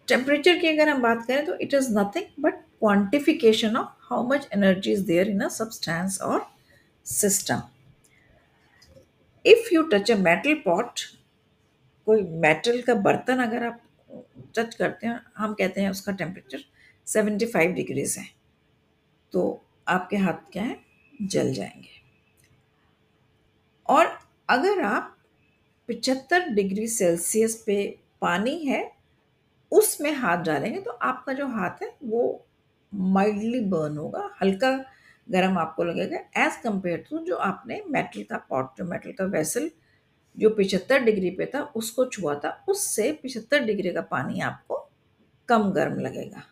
टेम्परेचर 0.08 0.58
की 0.58 0.68
अगर 0.68 0.88
हम 0.88 1.02
बात 1.02 1.24
करें 1.26 1.44
तो 1.46 1.54
it 1.56 1.74
is 1.74 1.90
nothing 1.98 2.42
but 2.44 2.54
quantification 2.54 3.76
of 3.76 3.88
how 4.10 4.26
much 4.28 4.48
energy 4.54 4.92
is 4.92 5.04
there 5.06 5.28
in 5.28 5.40
a 5.40 5.48
substance 5.50 6.20
और 6.22 6.46
system 7.06 7.62
if 9.44 9.74
you 9.74 9.82
touch 9.92 10.10
a 10.10 10.16
metal 10.18 10.54
pot 10.64 11.00
कोई 12.06 12.22
मेटल 12.22 12.82
का 12.82 12.94
बर्तन 12.94 13.38
अगर 13.38 13.66
आप 13.66 13.80
टच 14.58 14.74
करते 14.74 15.06
हैं, 15.06 15.20
हम 15.36 15.54
कहते 15.54 15.80
हैं 15.80 15.90
उसका 15.90 16.12
टेम्परेचर 16.12 16.58
75 17.06 17.72
डिग्रीज 17.72 18.16
है। 18.18 18.24
तो 19.32 19.64
आपके 19.88 20.16
हाथ 20.16 20.52
क्या 20.52 20.62
है? 20.62 20.80
जल 21.22 21.52
जाएँगे। 21.54 22.02
और 23.86 24.18
अगर 24.48 24.80
आप 24.80 25.16
75 25.90 26.48
डिग्री 26.48 26.88
सेल्सियस 26.88 27.62
पे 27.66 27.98
पानी 28.20 28.58
है, 28.64 28.92
उसमें 29.72 30.12
हाथ 30.12 30.36
डालेंगे 30.36 30.80
तो 30.80 30.90
आपका 30.90 31.32
जो 31.32 31.46
हाथ 31.46 31.82
है, 31.82 31.96
वो 32.04 32.46
माइल्डली 32.94 33.60
बर्न 33.60 33.96
होगा, 33.98 34.30
हल्का 34.42 34.84
गर्म 35.30 35.58
आपको 35.58 35.84
लगेगा 35.84 36.46
एज 36.46 36.56
कंपेयर 36.56 37.04
टू 37.10 37.18
जो 37.18 37.36
आपने 37.36 37.82
मेटल 37.88 38.22
का 38.22 38.36
पॉट 38.38 38.78
जो 38.78 38.84
मेटल 38.84 39.12
का 39.12 39.24
वेसल 39.24 39.70
जो 40.38 40.50
पिछहत्तर 40.50 40.98
डिग्री 40.98 41.30
पे 41.30 41.46
था, 41.46 41.62
उसको 41.62 42.04
छुआ 42.04 42.34
था। 42.34 42.64
उससे 42.68 43.12
पिछहत्तर 43.12 43.58
डिग्री 43.58 43.92
का 43.92 44.00
पानी 44.00 44.40
आपको 44.40 44.90
कम 45.48 45.70
गर्म 45.70 46.00
लगेगा। 46.00 46.42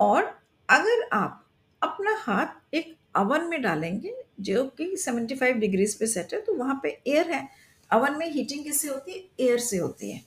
और 0.00 0.40
अगर 0.70 1.08
आप 1.12 1.46
अपना 1.82 2.16
हाथ 2.16 2.74
एक 2.74 2.96
अवन 3.14 3.44
में 3.44 3.62
डालेंगे, 3.62 4.14
जो 4.40 4.64
कि 4.64 4.96
75 4.96 5.52
डिग्रीज 5.52 5.94
पे 5.94 6.06
सेट 6.06 6.34
है 6.34 6.40
तो 6.40 6.54
वहाँ 6.54 6.80
पे 6.82 7.02
एयर 7.06 7.30
है। 7.30 7.48
अवन 7.90 8.18
में 8.18 8.30
हीटिंग 8.30 8.64
किससे 8.64 8.88
होती 8.88 9.12
है? 9.12 9.46
एयर 9.46 9.58
से 9.58 9.76
होती 9.76 10.10
है। 10.10 10.20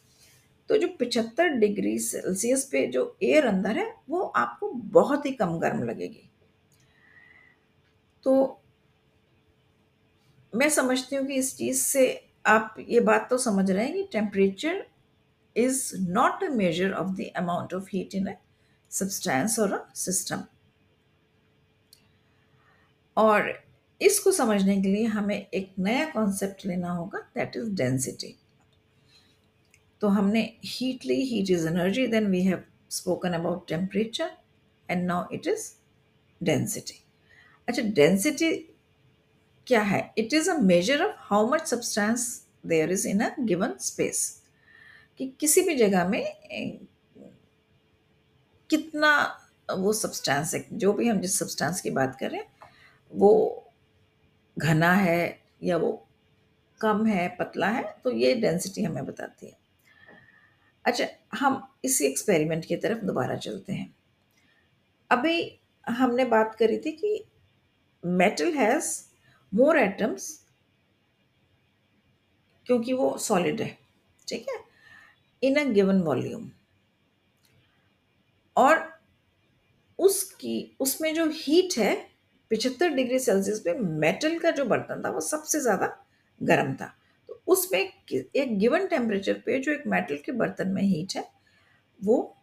तो 0.69 0.77
जो 0.77 0.87
75 0.87 1.47
डिग्री 1.47 1.99
सेल्सियस 1.99 2.65
पे 2.65 2.87
जो 2.87 3.17
एयर 3.23 3.45
अंदर 3.45 3.77
है, 3.77 3.95
वो 4.09 4.21
आपको 4.21 4.69
बहुत 4.69 5.25
ही 5.25 5.31
कम 5.31 5.59
गर्म 5.59 5.83
लगेगी। 5.83 6.31
तो 8.23 8.61
मैं 10.53 10.69
समझती 10.69 11.15
हूँ 11.15 11.25
कि 11.27 11.33
इस 11.33 11.55
चीज़ 11.57 11.83
से 11.83 12.05
आप 12.45 12.75
ये 12.79 12.99
बात 13.01 13.27
तो 13.29 13.37
समझ 13.37 13.69
रहे 13.71 13.85
हैं 13.85 13.93
कि 13.93 14.07
temperature 14.11 14.85
is 15.55 15.81
not 16.09 16.43
a 16.43 16.49
measure 16.53 16.93
of 16.93 17.15
the 17.15 17.29
amount 17.37 17.73
of 17.73 17.87
heat 17.93 18.15
in 18.15 18.27
a 18.27 18.33
substance 18.91 19.59
और 19.59 19.73
अ 19.73 19.83
सिस्टम 19.95 20.43
और 23.17 23.53
इसको 24.01 24.31
समझने 24.31 24.81
के 24.81 24.87
लिए 24.87 25.05
हमें 25.07 25.35
एक 25.35 25.71
नया 25.79 26.05
कॉन्सेप्ट 26.09 26.65
लेना 26.65 26.91
होगा 26.91 27.19
दैट 27.35 27.55
इज़ 27.55 27.69
डेंसिटी 27.75 28.35
तो 30.01 30.07
हमने 30.09 30.41
heat 30.65 31.05
Lee 31.05 31.21
heat 31.25 31.49
is 31.49 31.67
energy 31.67 32.07
then 32.07 32.27
we 32.27 32.41
have 32.43 32.63
spoken 32.91 33.33
about 33.33 33.67
temperature 33.67 34.29
and 34.89 35.05
now 35.05 35.25
it 35.33 35.47
is 35.47 35.71
density 36.41 37.01
अच्छा 37.67 37.83
डेंसिटी 37.91 38.51
क्या 39.67 39.81
है? 39.81 40.13
It 40.17 40.33
is 40.33 40.49
a 40.49 40.53
measure 40.61 41.03
of 41.05 41.15
how 41.19 41.47
much 41.51 41.67
substance 41.67 42.27
there 42.65 42.91
is 42.91 43.07
in 43.07 43.21
a 43.21 43.29
given 43.41 43.73
space 43.81 44.19
कि 45.19 45.27
किसी 45.39 45.61
भी 45.61 45.75
जगह 45.75 46.07
में 46.09 46.23
कितना 48.69 49.11
वो 49.69 49.93
सब्सटेंस 49.93 50.53
है, 50.53 50.65
जो 50.73 50.93
भी 50.93 51.07
हम 51.07 51.19
जिस 51.21 51.37
सब्सटेंस 51.39 51.81
की 51.81 51.89
बात 51.89 52.15
करें 52.19 52.41
वो 53.11 53.63
घना 54.57 54.91
है 54.93 55.39
या 55.63 55.77
वो 55.77 55.91
कम 56.81 57.05
है, 57.05 57.27
पतला 57.29 57.67
है 57.67 57.83
तो 58.03 58.11
ये 58.11 58.33
डेंसिटी 58.35 58.83
हमें 58.83 59.05
बताती 59.05 59.45
है। 59.47 59.57
अच्छा 60.85 61.05
हम 61.37 61.61
इसी 61.85 62.05
एक्सपेरिमेंट 62.05 62.65
की 62.65 62.75
तरफ़ 62.75 63.05
दोबारा 63.05 63.35
चलते 63.37 63.73
हैं। 63.73 63.93
अभी 65.11 65.59
हमने 65.87 66.25
बात 66.25 66.55
करी 66.55 66.77
थी 66.77 66.91
कि 66.91 67.23
मेटल 68.03 68.53
हैज़ 68.53 68.91
मोर 69.57 69.77
एटम्स 69.77 70.29
क्योंकि 72.67 72.93
वो 72.93 73.17
सॉलिड 73.19 73.61
है, 73.61 73.77
ठीक 74.27 74.45
है? 74.49 74.59
इन 75.43 75.55
अ 75.55 75.63
गिवन 75.65 76.01
वॉल्यूम 76.01 76.49
और 78.55 78.85
उसकी, 79.99 80.75
उसमें 80.79 81.13
जो 81.13 81.25
हीट 81.33 81.77
है, 81.77 81.95
पिछहत्तर 82.51 82.89
डिग्री 82.89 83.19
सेल्सियस 83.19 83.59
पे 83.59 83.73
मेटल 83.73 84.37
का 84.39 84.51
जो 84.51 84.65
बर्तन 84.65 85.01
था, 85.05 85.09
वो 85.09 85.19
सबसे 85.21 85.59
ज़्यादा 85.59 85.87
गर्म 86.41 86.73
था। 86.75 86.93
तो 87.29 87.41
उसमें 87.47 87.79
एक 87.79 88.57
गिवन 88.59 88.87
टेम्परेचर 88.87 89.41
पे 89.45 89.59
जो 89.59 89.71
एक 89.71 89.83
मेटल 89.87 90.17
के 90.25 90.31
बर्तन 90.33 90.67
में 90.67 90.81
हीट 90.83 91.15
है, 91.15 91.27
वो 91.99 92.35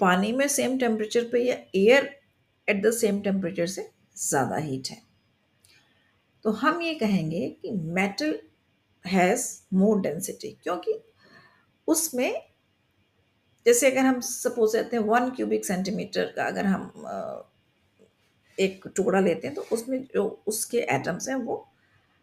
पानी 0.00 0.32
में 0.32 0.46
सेम 0.48 0.78
टेम्परेचर 0.78 1.28
पे 1.32 1.42
या 1.42 1.56
air 1.76 2.10
at 2.68 2.82
the 2.82 2.90
same 2.92 3.20
temperature 3.22 3.66
से 3.66 3.88
ज़्यादा 4.18 4.56
हीट 4.58 4.88
है। 4.90 5.00
तो 6.44 6.50
हम 6.50 6.80
ये 6.82 6.94
कहेंगे 6.94 7.48
कि 7.62 7.70
मेटल 7.70 8.38
हैज़ 9.04 9.46
मोर 9.74 10.00
डेंसिटी 10.00 10.50
क्योंकि 10.62 10.98
उसमें, 11.88 12.42
जैसे 13.66 13.90
अगर 13.90 14.04
हम 14.06 14.20
सपोज़ 14.20 14.76
लेते 14.76 14.96
हैं 14.96 15.02
वन 15.04 15.30
क्यूबिक 15.30 15.64
सेंटीमीटर 15.64 16.32
का 16.36 16.46
अगर 16.46 16.66
हम 16.66 16.92
एक 18.58 18.86
टुकड़ा 18.96 19.20
लेते 19.20 19.46
हैं 19.46 19.54
तो 19.56 19.66
उसमें 19.72 20.02
जो 20.14 20.24
उसके 20.46 20.78
एटम्स 20.94 21.28
हैं 21.28 21.36
वो 21.36 21.68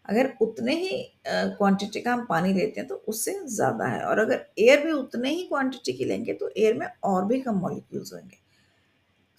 अगर 0.05 0.31
उतने 0.41 0.75
ही 0.75 0.97
क्वांटिटी 1.27 2.01
का 2.01 2.13
हम 2.13 2.25
पानी 2.25 2.53
लेते 2.53 2.79
हैं 2.79 2.88
तो 2.89 2.95
उससे 3.07 3.33
ज़्यादा 3.47 3.85
है 3.85 4.03
और 4.05 4.19
अगर 4.19 4.45
एयर 4.59 4.85
भी 4.85 4.91
उतने 4.91 5.29
ही 5.29 5.43
क्वांटिटी 5.43 5.93
की 5.93 6.05
लेंगे 6.05 6.33
तो 6.33 6.49
एयर 6.57 6.73
में 6.73 6.88
और 7.03 7.25
भी 7.25 7.39
कम 7.41 7.59
मॉलिक्यूल्स 7.59 8.13
होंगे 8.13 8.38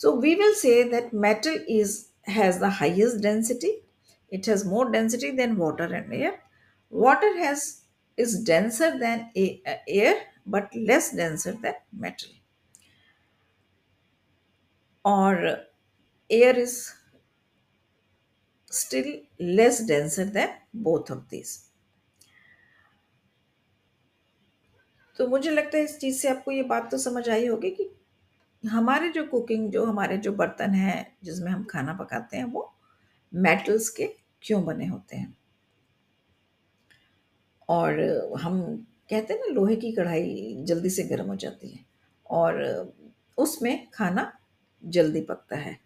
so 0.00 0.12
we 0.16 0.34
will 0.34 0.54
say 0.54 0.82
that 0.84 1.14
metal 1.14 1.64
is 1.68 1.98
has 2.28 2.58
the 2.58 2.72
highest 2.72 3.22
density. 3.22 3.72
It 4.30 4.46
has 4.46 4.64
more 4.64 4.90
density 4.90 5.30
than 5.32 5.56
water 5.56 5.84
and 5.84 6.12
air. 6.12 6.40
Water 6.92 7.36
has 7.38 7.82
is 8.16 8.42
denser 8.44 8.98
than 8.98 9.30
uh, 9.36 9.74
air 9.88 10.14
but 10.46 10.68
less 10.74 11.12
denser 11.12 11.52
than 11.52 11.74
metal. 11.92 12.30
Or 15.04 15.58
air 16.30 16.58
is 16.58 16.94
still 18.70 19.20
less 19.38 19.84
denser 19.86 20.24
than 20.26 20.50
both 20.72 21.10
of 21.10 21.28
these. 21.28 21.66
तो 25.18 25.26
मुझे 25.28 25.50
लगता 25.50 25.76
है 25.78 25.84
इस 25.84 25.98
चीज़ 26.00 26.20
से 26.20 26.28
आपको 26.28 26.50
ये 26.50 26.62
बात 26.68 26.90
तो 26.90 26.98
समझ 26.98 27.28
आई 27.28 27.46
होगी 27.46 27.70
कि 27.70 27.88
हमारे 28.62 29.08
जो 29.12 29.24
कुकिंग 29.26 29.70
जो 29.72 29.84
हमारे 29.86 30.16
जो 30.26 30.32
बर्तन 30.32 30.74
हैं 30.74 31.16
जिसमें 31.24 31.50
हम 31.52 31.64
खाना 31.70 31.92
पकाते 31.94 32.36
हैं 32.36 32.44
वो 32.52 32.62
मेटल्स 33.32 33.88
के 33.98 34.08
क्यों 34.42 34.64
बने 34.64 34.86
होते 34.86 35.16
हैं? 35.16 35.34
और 37.68 38.00
हम 38.40 38.60
कहते 39.10 39.34
हैं 39.34 39.40
ना, 39.40 39.46
लोहे 39.54 39.76
की 39.76 39.92
कढ़ाई 39.92 40.54
जल्दी 40.66 40.90
से 40.90 41.02
गर्म 41.02 41.26
हो 41.26 41.36
जाती 41.36 41.68
है 41.68 41.84
और 42.30 42.62
उसमें 43.38 43.86
खाना 43.94 44.32
जल्दी 44.82 45.20
पकता 45.20 45.56
है। 45.56 45.76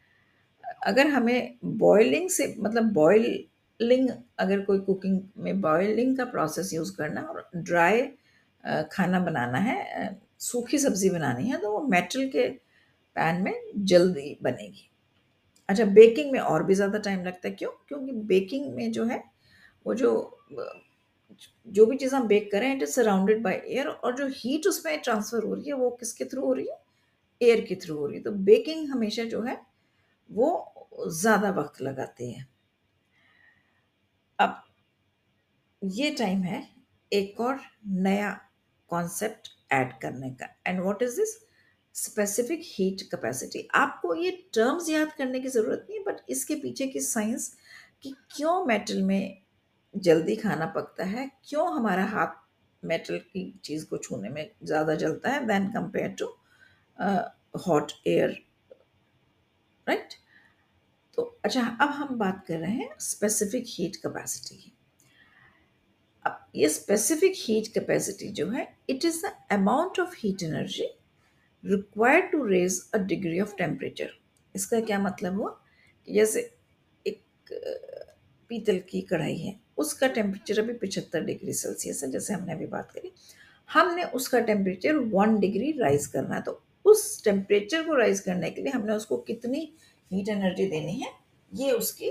अगर 0.86 1.06
हमें 1.08 1.56
बॉयलिंग 1.64 2.28
से 2.30 2.54
मतलब 2.60 2.92
बॉयलिंग 2.92 4.08
अगर 4.38 4.60
कोई 4.60 4.78
कुकिंग 4.80 5.20
में 5.38 5.60
बॉयलिंग 5.60 6.16
का 6.18 6.24
प्रोसेस 6.24 6.72
यूज़ 6.74 6.96
करना 6.96 7.22
और 7.22 7.48
ड्राई 7.56 8.02
खाना 8.92 9.20
बनाना 9.20 9.58
है 9.60 10.18
सूखी 10.40 10.78
सब्ज़ी 10.78 11.10
बनानी 11.10 11.48
है 11.50 11.58
तो 11.60 11.72
वो 11.72 11.80
मेटल 11.88 12.28
के 12.28 12.48
पैन 13.16 13.42
में 13.42 13.54
जल्दी 13.84 14.36
बनेगी। 14.42 14.90
अच्छा 15.68 15.84
बेकिंग 15.94 16.32
में 16.32 16.38
और 16.40 16.62
भी 16.64 16.74
ज़्यादा 16.74 16.98
टाइम 16.98 17.24
लगता 17.24 17.48
है? 17.48 17.54
क्यों? 17.54 17.70
क्योंकि 17.88 18.12
बेकिंग 18.12 18.74
में 18.74 18.90
जो 18.92 19.04
है, 19.04 19.22
वो 19.86 19.94
जो 19.94 20.10
जो 21.66 21.84
भी 21.86 21.96
चीज़ 21.96 22.14
हम 22.14 22.26
बेक 22.28 22.50
करें 22.52 22.74
it 22.74 22.82
is 22.82 22.90
surrounded 22.90 23.42
by 23.42 23.54
air 23.68 23.86
और 23.88 24.16
जो 24.16 24.26
हीट 24.36 24.66
उसमें 24.66 25.00
ट्रांसफ़र 25.02 25.44
हो 25.44 25.54
रही 25.54 25.68
है, 25.68 25.74
वो 25.74 25.90
किसके 25.90 26.24
थ्रू 26.24 26.42
हो 26.42 26.52
रही 26.52 26.66
है? 26.66 26.78
एयर 27.40 27.60
के 27.60 27.74
थ्रू 27.74 27.96
हो 27.98 28.06
रही 28.06 28.16
है। 28.16 28.22
तो 28.22 28.32
बेकिंग 28.44 28.88
हमेशा 28.90 29.24
जो 29.24 29.42
है, 29.42 29.60
वो 30.30 30.90
ज़्यादा 31.12 31.50
वक्त 31.52 31.80
लगाती 31.82 32.30
है। 32.32 32.46
अब 34.38 34.62
ये 35.82 36.10
टाइम 36.10 36.42
है, 36.42 36.62
एक 37.12 37.40
और 37.40 37.60
नया 37.86 38.30
कॉन्सेप्ट 38.90 39.48
ऐड 39.72 39.92
करने 40.02 40.30
का। 40.30 40.48
And 40.66 40.80
what 40.80 41.02
is 41.02 41.16
this 41.16 41.36
specific 41.94 42.60
heat 42.64 43.02
capacity 43.10 43.66
आपको 43.74 44.14
ये 44.14 44.30
टर्म्स 44.54 44.88
याद 44.90 45.12
करने 45.12 45.40
की 45.40 45.48
ज़रूरत 45.48 45.86
नहीं 45.90 45.98
है 45.98 46.04
बट 46.04 46.30
इसके 46.30 46.54
पीछे 46.54 46.86
की 46.86 47.00
साइंस 47.00 47.54
कि 48.02 48.14
क्यों 48.36 48.64
मेटल 48.66 49.02
में 49.02 49.42
जल्दी 49.94 50.36
खाना 50.36 50.66
पकता 50.66 51.04
है, 51.04 51.30
क्यों 51.48 51.66
हमारा 51.74 52.04
हाथ 52.04 52.42
मेटल 52.82 53.18
की 53.18 53.60
चीज़ 53.64 53.84
को 53.86 53.96
छूने 53.96 54.28
में 54.28 54.50
ज़्यादा 54.64 54.94
जलता 54.94 55.30
है 55.30 55.46
than 55.46 55.68
compare 55.72 56.16
to 56.18 56.26
hot 57.66 57.92
air 58.06 58.30
right 59.86 60.14
तो 61.18 61.22
अच्छा 61.44 61.62
अब 61.80 61.88
हम 61.90 62.18
बात 62.18 62.44
कर 62.48 62.58
रहे 62.58 62.70
हैं 62.70 62.88
स्पेसिफिक 63.00 63.64
हीट 63.68 63.96
कैपेसिटी 63.96 64.56
की। 64.56 64.72
अब 66.24 66.46
ये 66.56 66.68
स्पेसिफिक 66.68 67.34
हीट 67.36 67.72
कैपेसिटी 67.74 68.28
जो 68.32 68.48
है 68.50 68.66
it 68.88 69.04
is 69.04 69.24
the 69.26 69.32
amount 69.52 70.00
of 70.00 70.14
heat 70.18 70.42
energy 70.42 70.88
required 71.64 72.30
to 72.32 72.44
raise 72.44 72.80
a 72.94 72.98
degree 73.00 73.40
of 73.40 73.54
temperature 73.58 74.10
इसका 74.54 74.80
क्या 74.80 74.98
मतलब 74.98 75.34
हुआ? 75.34 75.50
कि 76.08 76.14
जैसे 76.14 76.40
एक 77.06 77.20
पीतल 78.50 78.78
की 78.88 79.00
कढ़ाई 79.02 79.36
है, 79.36 79.54
उसका 79.78 80.06
टेम्परेचर 80.08 80.62
अभी 80.62 80.72
पिछहत्तर 80.74 81.24
डिग्री 81.24 81.52
सेल्सियस 81.52 82.02
है, 82.04 82.10
जैसे 82.10 82.34
हमने 82.34 82.52
अभी 82.52 82.66
बात 82.66 82.90
करी। 82.90 83.12
हमने 83.70 84.04
उसका 84.14 84.40
टेम्परेचर 84.42 84.96
वन 85.12 85.38
डिग्री 85.40 85.70
राइज 85.78 86.06
करना 86.06 86.34
है 86.34 86.42
तो 86.42 86.60
उस 86.84 87.24
टेम्परेचर 87.24 87.82
को 87.82 87.94
राइज 87.94 88.20
करने 88.20 88.50
के 88.50 88.62
लिए 88.62 88.72
हमने 88.72 88.92
उसको 88.94 89.16
कितनी 89.18 89.68
हीट 90.10 90.28
एनर्जी 90.28 90.66
देनी 90.66 91.00
है? 91.00 91.10
ये 91.52 91.70
उसकी 91.72 92.10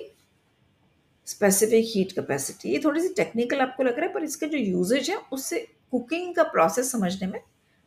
स्पेसिफिक 1.28 1.86
हीट 1.88 2.12
कैपेसिटी 2.12 2.70
ये 2.70 2.80
थोड़ी 2.84 3.02
सी 3.02 3.10
टेक्निकल 3.14 3.60
आपको 3.62 3.84
लग 3.84 3.98
रहा 3.98 4.06
है, 4.06 4.14
पर 4.14 4.24
इसका 4.24 4.48
जो 4.48 4.58
यूजेज 4.58 5.10
है, 5.10 5.18
उससे 5.32 5.60
कुकिंग 5.92 6.34
का 6.36 6.44
प्रोसेस 6.46 6.92
समझने 6.92 7.28
में 7.28 7.40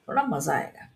थोड़ा 0.09 0.23
मज़ा 0.25 0.55
आएगा। 0.55 0.89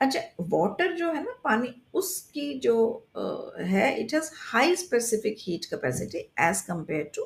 अच्छा 0.00 0.20
वाटर 0.40 0.92
जो 0.96 1.12
है 1.12 1.22
ना 1.24 1.32
पानी 1.44 1.74
उसकी 1.94 2.58
जो 2.58 2.74
uh, 3.18 3.66
है 3.66 4.00
it 4.00 4.14
has 4.14 4.30
high 4.36 4.76
specific 4.76 5.36
heat 5.40 5.64
capacity 5.64 6.18
as 6.18 6.60
compare 6.60 7.10
to 7.16 7.24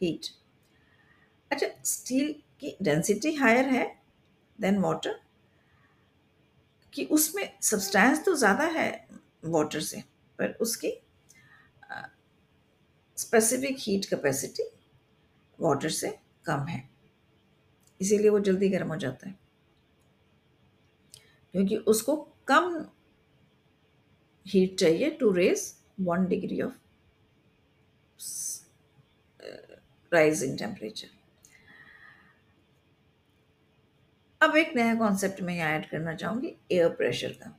heat 0.00 0.26
अच्छा 1.50 1.66
स्टील 1.84 2.32
की 2.60 2.76
डेंसिटी 2.82 3.34
हायर 3.34 3.64
है 3.64 3.84
देन 4.60 4.78
वाटर 4.78 5.20
कि 6.92 7.04
उसमें 7.04 7.48
सब्सटेंस 7.62 8.24
तो 8.24 8.34
ज़्यादा 8.34 8.64
है 8.64 8.88
वाटर 9.44 9.80
से 9.80 10.02
पर 10.38 10.56
उसकी 10.60 10.92
स्पेसिफिक 13.18 13.76
हीट 13.80 14.04
कैपेसिटी 14.04 14.62
वाटर 15.58 15.88
से 15.88 16.08
कम 16.46 16.66
है। 16.66 16.82
इसीलिए 18.00 18.30
वो 18.30 18.40
जल्दी 18.40 18.68
गर्म 18.68 18.88
हो 18.88 18.96
जाता 18.96 19.28
है। 19.28 19.34
क्योंकि 21.56 21.76
उसको 21.90 22.14
कम 22.48 22.64
हीट 24.46 24.78
चाहिए 24.78 25.10
to 25.20 25.30
raise 25.32 25.60
one 26.00 26.26
degree 26.26 26.60
of 26.62 26.74
rise 30.12 30.42
in 30.44 30.56
temperature 30.56 31.08
अब 34.40 34.56
एक 34.56 34.74
नया 34.76 34.94
कॉन्सेप्ट 34.94 35.40
मैं 35.42 35.54
यहाँ 35.54 35.70
ऐड 35.72 35.88
करना 35.90 36.14
चाहूँगी 36.14 36.54
एयर 36.72 36.88
प्रेशर 36.94 37.32
का। 37.32 37.56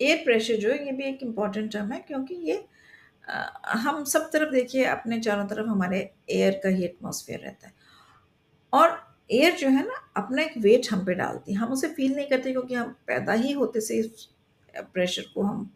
एयर 0.00 0.24
प्रेशर 0.24 0.56
जो 0.56 0.70
है 0.70 0.84
ये 0.86 0.92
भी 0.92 1.04
एक 1.04 1.22
इंपॉर्टेंट 1.22 1.72
टर्म 1.72 1.92
है 1.92 2.00
क्योंकि 2.00 2.34
ये 2.50 2.64
आ, 3.28 3.44
हम 3.64 4.04
सब 4.04 4.30
तरफ़ 4.32 4.52
देखिए 4.52 4.84
अपने 4.86 5.20
चारों 5.20 5.46
तरफ़ 5.48 5.68
हमारे 5.68 5.98
एयर 6.30 6.60
का 6.64 6.68
ही 6.68 6.84
एटमॉस्फेयर 6.84 7.40
रहता 7.40 7.66
है। 7.66 7.74
और 8.72 9.13
एयर 9.30 9.56
जो 9.56 9.68
है 9.68 9.84
ना, 9.86 9.94
अपना 10.16 10.42
एक 10.42 10.56
वेट 10.58 10.86
हम 10.92 11.04
पे 11.06 11.14
डालती 11.14 11.52
है। 11.52 11.58
हम 11.58 11.72
उसे 11.72 11.88
फील 11.88 12.14
नहीं 12.14 12.26
करते 12.28 12.52
क्योंकि 12.52 12.74
हम 12.74 12.94
पैदा 13.06 13.32
ही 13.34 13.52
होते 13.52 13.80
से 13.80 13.98
इस 13.98 14.28
प्रेशर 14.74 15.30
को 15.34 15.42
हम 15.42 15.70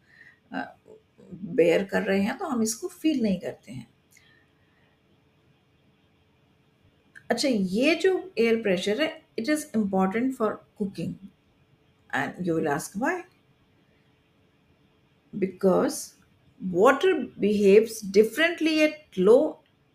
बेयर 1.55 1.85
कर 1.85 2.03
रहे 2.03 2.21
हैं 2.23 2.37
तो 2.39 2.47
हम 2.47 2.63
इसको 2.63 2.89
फील 2.91 3.23
नहीं 3.23 3.39
करते 3.41 3.73
हैं। 3.73 3.87
अच्छा 7.31 7.49
ये 7.49 7.95
जो 7.95 8.13
एयर 8.39 8.61
प्रेशर 8.63 9.03
है 9.03 9.09
it 9.39 9.49
is 9.49 9.67
important 9.77 10.35
for 10.37 10.53
cooking 10.79 11.15
and 12.11 12.47
you 12.47 12.55
will 12.57 12.69
ask 12.69 12.97
why 12.99 13.21
because 15.33 16.01
water 16.61 17.13
behaves 17.41 18.01
differently 18.13 18.79
at 18.81 19.19
low 19.19 19.39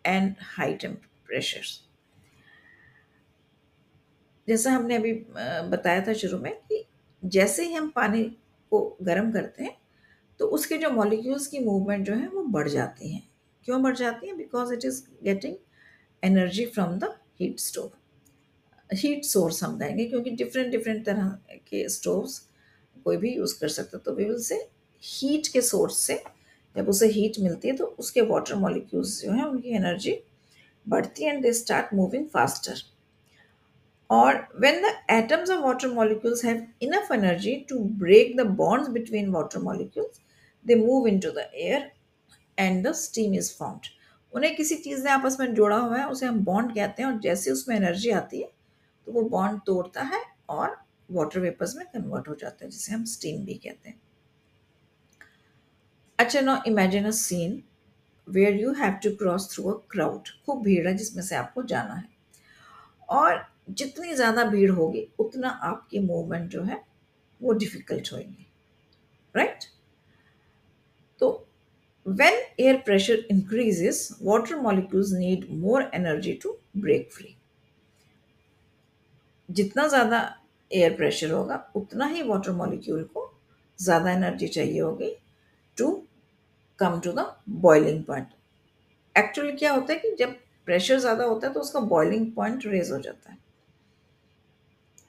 and 0.06 0.36
high 0.58 0.74
temp 0.82 1.02
pressures 1.28 1.80
जैसा 4.48 4.72
हमने 4.72 4.96
अभी 4.96 5.14
बताया 5.70 6.02
था 6.08 6.14
शुरू 6.14 6.38
में 6.40 6.54
कि 6.62 6.84
जैसे 7.24 7.66
ही 7.66 7.74
हम 7.74 7.90
पानी 7.96 8.24
को 8.72 8.80
गर्म 9.02 9.32
करते 9.32 9.64
हैं 9.64 9.76
तो 10.40 10.46
उसके 10.48 10.78
जो 10.78 10.90
मॉलिक्यूल्स 10.90 11.48
की 11.48 11.60
मूवमेंट 11.60 12.06
जो 12.06 12.14
है 12.14 12.28
वो 12.28 12.44
बढ़ 12.52 12.68
जाती 12.70 13.12
हैं। 13.14 13.24
क्यों 13.66 13.82
बढ़ 13.84 13.96
जाती 13.98 14.28
हैं? 14.28 14.38
Because 14.38 14.74
it 14.74 14.86
is 14.86 15.02
getting 15.24 15.56
energy 16.24 16.66
from 16.66 16.98
the 17.00 17.14
heat 17.40 17.60
stove 17.60 17.92
heat 18.90 19.24
source 19.26 19.64
हम 19.64 19.78
कहेंगे 19.80 20.06
क्योंकि 20.06 20.32
डिफरेंट 20.32 20.72
डिफरेंट 20.72 21.06
तरह 21.06 21.30
के 21.68 21.88
स्टोव्स 21.90 22.40
कोई 23.06 23.18
भी 23.18 23.34
यूज़ 23.36 23.60
कर 23.60 23.68
सकता 23.68 23.98
तो 23.98 24.14
वी 24.16 24.24
विल 24.24 24.42
से 24.44 24.56
हीट 25.04 25.48
के 25.48 25.62
सोर्स 25.62 25.98
से 25.98 26.22
जब 26.76 26.90
उसे 26.90 27.08
हीट 27.08 27.40
मिलती 27.40 27.68
है 27.68 27.76
तो 27.76 27.86
उसके 28.00 28.22
वाटर 28.22 28.56
मॉलिक्यूल्स 28.56 29.22
जो 29.22 29.32
हैं, 29.32 29.44
उनकी 29.44 29.76
एनर्जी 29.76 30.20
बढ़ती 30.86 31.24
है 31.24 31.34
and 31.34 31.44
they 31.44 31.54
start 31.54 31.94
moving 31.94 32.28
faster 32.28 32.82
और 34.14 34.40
when 34.64 34.82
the 34.86 34.94
atoms 35.18 35.52
of 35.56 35.66
water 35.68 35.90
molecules 35.96 36.46
have 36.50 36.62
enough 36.88 37.12
energy 37.18 37.58
to 37.72 37.80
break 38.04 38.38
the 38.38 38.46
bonds 38.62 38.90
between 38.98 39.32
water 39.36 39.62
molecules, 39.68 40.22
they 40.66 40.80
move 40.80 41.12
into 41.12 41.32
the 41.38 41.46
air 41.68 41.82
and 42.58 42.86
the 42.86 42.94
steam 43.00 43.34
is 43.42 43.52
formed. 43.60 43.92
उन्हें 44.34 44.56
किसी 44.56 44.76
चीज़ 44.84 45.04
ने 45.04 45.10
आपस 45.12 45.38
में 45.40 45.54
जोड़ा 45.56 45.78
हुआ 45.78 45.98
है, 45.98 46.06
उसे 46.08 46.26
हम 46.26 46.40
बॉन्ड 46.46 46.74
कहते 46.76 47.04
हैं 47.04 47.10
और 47.10 47.20
जैसे 47.22 47.52
उसमें 47.52 47.76
एनर्जी 47.76 48.10
आती 48.12 48.42
है 48.42 48.50
तो 49.08 49.12
वो 49.12 49.22
बॉन्ड 49.30 49.60
तोड़ता 49.66 50.02
है 50.04 50.22
और 50.50 50.76
वाटर 51.12 51.40
वेपर्स 51.40 51.76
में 51.76 51.86
कन्वर्ट 51.94 52.28
हो 52.30 52.36
जाता 52.36 52.66
है, 52.66 52.70
जिसे 52.72 52.94
हम 52.94 53.04
स्टीम 53.06 53.44
भी 53.46 53.54
कहते 53.54 53.90
हैं। 53.90 54.00
अच्छा 56.20 56.42
no 56.42 56.58
imagine 56.68 57.06
a 57.06 57.12
scene 57.12 57.62
where 58.28 58.60
you 58.62 58.74
have 58.74 58.94
to 59.04 59.16
cross 59.16 59.50
through 59.54 59.64
a 59.72 59.78
crowd 59.92 60.30
खूब 60.46 60.64
भीड़ 60.64 60.88
है 60.88 60.94
जिसमें 60.98 61.24
से 61.24 61.36
आपको 61.36 61.64
जाना 61.64 61.94
है। 61.94 62.08
और 63.10 63.46
जितनी 63.68 64.14
ज़्यादा 64.16 64.44
भीड़ 64.46 64.72
होगी, 64.72 65.08
उतना 65.20 65.50
आपकी 65.64 66.00
मूवमेंट 66.00 66.50
जो 66.52 66.64
है, 66.64 66.82
वो 67.42 67.54
डिफ़िकल्ट 67.54 68.12
होएगी 68.14 68.48
राइट 69.36 69.64
तो 71.22 71.46
when 72.06 72.38
air 72.60 72.78
pressure 72.80 73.16
increases, 73.30 74.00
water 74.22 74.56
molecules 74.58 75.12
need 75.14 75.44
more 75.58 75.84
energy 75.94 76.34
to 76.38 76.50
break 76.78 77.12
free. 77.12 77.36
जितना 79.50 79.88
ज़्यादा 79.88 80.20
एयर 80.72 80.96
प्रेशर 80.96 81.32
होगा, 81.32 81.56
उतना 81.76 82.06
ही 82.06 82.22
वाटर 82.24 82.52
मॉलिक्यूल 82.52 83.04
को 83.14 83.30
ज़्यादा 83.80 84.12
एनर्जी 84.12 84.48
चाहिए 84.48 84.80
होगी 84.80 85.16
to 85.78 85.92
come 86.80 87.00
to 87.00 87.12
the 87.12 87.26
boiling 87.62 88.04
point 88.04 88.28
actually 89.16 89.52
क्या 89.54 89.72
होता 89.74 89.94
है 89.94 90.00
कि 90.00 90.16
जब 90.20 90.36
प्रेशर 90.68 91.00
ज़्यादा 91.00 91.24
होता 91.26 91.48
है 91.48 91.54
तो 91.54 91.60
उसका 91.60 91.80
बॉइलिंग 91.96 92.32
पॉइंट 92.36 92.66
रेज 92.66 92.92
हो 92.92 93.00
जाता 93.00 93.32
है। 93.32 93.38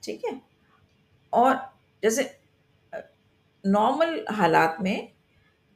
ठीक 0.05 0.25
है? 0.25 0.41
और 1.33 1.55
जैसे 2.03 2.31
नॉर्मल 3.65 4.25
हालात 4.31 4.77
में 4.81 5.09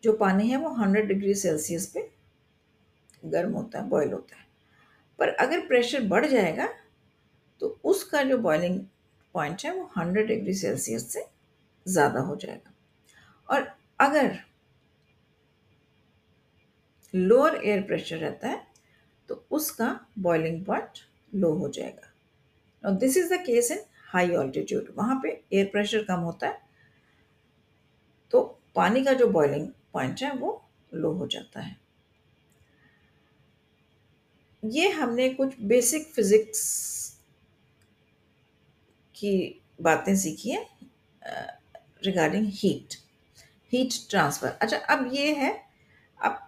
जो 0.03 0.13
पानी 0.17 0.49
है 0.49 0.57
वो 0.57 0.69
हंड्रेड 0.75 1.09
डिग्री 1.09 1.35
सेल्सियस 1.37 1.87
पे 1.87 2.09
गर्म 3.25 3.53
होता 3.53 3.79
है 3.79 3.89
बॉयल 3.89 4.13
होता 4.13 4.37
है। 4.37 4.47
पर 5.19 5.29
अगर 5.37 5.67
प्रेशर 5.69 6.03
बढ़ 6.09 6.27
जाएगा 6.27 6.69
तो 7.61 7.79
उसका 7.85 8.23
जो 8.23 8.39
बॉइलिंग 8.39 8.81
पॉइंट 9.35 9.65
है 9.65 9.75
वो 9.75 9.91
हंड्रेड 9.97 10.27
डिग्री 10.29 10.55
सेल्सियस 10.55 11.13
से 11.13 11.25
ज़्यादा 11.87 12.21
हो 12.21 12.37
जाएगा। 12.37 12.73
और 13.49 13.67
अगर 14.01 14.39
लोअर 17.15 17.57
एयर 17.57 17.83
प्रेशर 17.83 18.19
रहता 18.19 18.49
है 18.49 18.67
तो 19.29 19.45
उसका 19.51 19.89
बॉइलिंग 20.19 20.65
पॉइंट 20.65 20.99
लो 21.33 21.53
हो 21.55 21.69
जाएगा। 21.71 22.91
This 22.93 23.17
is 23.17 23.33
the 23.35 23.39
case 23.47 23.71
in 23.71 23.79
high 24.09 24.35
altitude, 24.37 24.93
वहाँ 24.97 25.21
पे 25.23 25.29
एयर 25.53 25.67
प्रेशर 25.73 26.05
कम 26.05 26.21
होता 26.21 26.47
है 26.47 26.61
तो 28.33 28.41
पानी 28.77 29.05
का 29.05 29.13
जो 29.13 29.27
बॉइलिंग 29.29 29.69
पॉइंट 29.93 30.23
है 30.23 30.33
वो 30.37 30.63
लो 30.93 31.13
हो 31.13 31.27
जाता 31.27 31.61
है। 31.61 31.77
ये 34.63 34.89
हमने 34.91 35.29
कुछ 35.31 35.61
बेसिक 35.63 36.07
फिजिक्स 36.07 36.61
की 39.15 39.61
बातें 39.81 40.15
सीखी 40.17 40.51
हैं 40.51 40.67
रिगार्डिंग 42.05 42.47
हीट 42.53 42.95
हीट 43.73 43.93
ट्रांसफ़र 44.11 44.49
अच्छा 44.53 44.77
अब 44.77 45.11
ये 45.13 45.33
है, 45.35 45.53
अब 46.19 46.39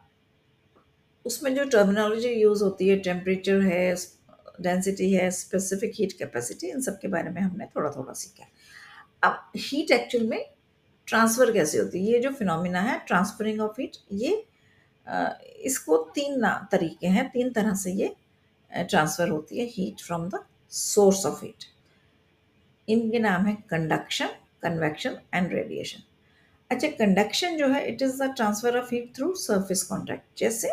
उसमें 1.27 1.55
जो 1.55 1.65
टर्मिनोलॉजी 1.67 2.29
यूज़ 2.31 2.63
होती 2.65 2.89
है 2.89 2.97
टेम्परेचर 3.01 3.61
है 3.63 3.95
डेंसिटी 4.63 5.13
है 5.13 5.31
स्पेसिफिक 5.31 5.93
हीट 5.99 6.13
कैपेसिटी 6.19 6.71
इन 6.71 6.81
सब 6.81 6.99
के 7.01 7.09
बारे 7.09 7.31
में 7.31 7.41
हमने 7.43 7.67
थोड़ा 7.77 7.91
थोड़ा 7.91 8.13
सीखा। 8.13 8.47
अब 9.23 9.51
हीट 9.59 9.91
एक्चुअल 9.91 10.27
में 10.27 10.45
ट्रांसफ़र 11.09 11.53
कैसे 11.53 11.79
होती 11.79 11.99
है? 11.99 12.13
ये 12.13 12.19
जो 12.21 12.31
फिनोमिना 12.33 12.81
है 12.81 12.99
ट्रांसफरिंग 13.07 13.61
ऑफ़ 13.61 13.81
हीट 13.81 13.97
ये 14.13 14.47
इसको 15.65 15.97
तीन 16.15 16.45
तरीके 16.73 17.07
हैं, 17.07 17.29
तीन 17.31 17.53
तरह 17.53 17.75
से 17.75 17.93
ये 17.93 18.15
ट्रांसफ़र 18.71 19.29
होती 19.29 19.59
है 19.59 19.67
heat 19.69 20.01
from 20.01 20.29
the 20.29 20.45
source 20.73 21.25
of 21.27 21.45
heat 21.45 21.65
इनके 22.89 23.19
नाम 23.19 23.47
है 23.47 23.55
कंडक्शन 23.71 24.29
कन्वेक्शन 24.63 25.17
एंड 25.35 25.53
रेडिएशन 25.53 26.03
अच्छा 26.71 26.89
कंडक्शन 26.89 27.57
जो 27.57 27.69
है 27.69 27.85
it 27.87 28.03
is 28.03 28.23
the 28.23 28.33
transfer 28.37 28.79
of 28.79 28.95
heat 28.95 29.15
through 29.17 29.33
surface 29.37 29.83
contact 29.83 30.39
जैसे 30.39 30.71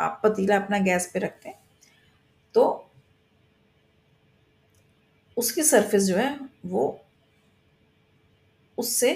आप 0.00 0.20
पतीला 0.24 0.56
अपना 0.56 0.78
गैस 0.78 1.10
पे 1.14 1.18
रखते 1.18 1.48
हैं 1.48 1.58
तो 2.54 2.64
उसकी 5.36 5.62
सरफेस 5.62 6.02
जो 6.04 6.16
है, 6.16 6.38
वो 6.66 7.00
उससे 8.78 9.10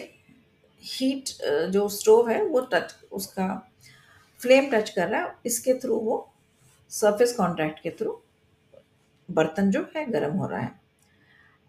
हीट 0.83 1.29
जो 1.73 1.89
स्टोव 1.89 2.29
है, 2.31 2.43
वो 2.45 2.61
टच 2.73 2.95
उसका 3.13 3.49
फ्लेम 4.41 4.71
टच 4.71 4.91
कर 4.91 5.09
रहा 5.09 5.21
है। 5.23 5.35
इसके 5.47 5.75
थ्रू 5.81 5.97
वो 6.01 6.17
सरफेस 6.91 7.33
कॉन्ट्रैक्ट 7.37 7.83
के 7.83 7.91
थ्रू 7.91 8.21
बर्तन 9.29 9.71
जो 9.71 9.87
है, 9.97 10.05
गर्म 10.11 10.37
हो 10.37 10.47
रहा 10.49 10.61
है। 10.61 10.75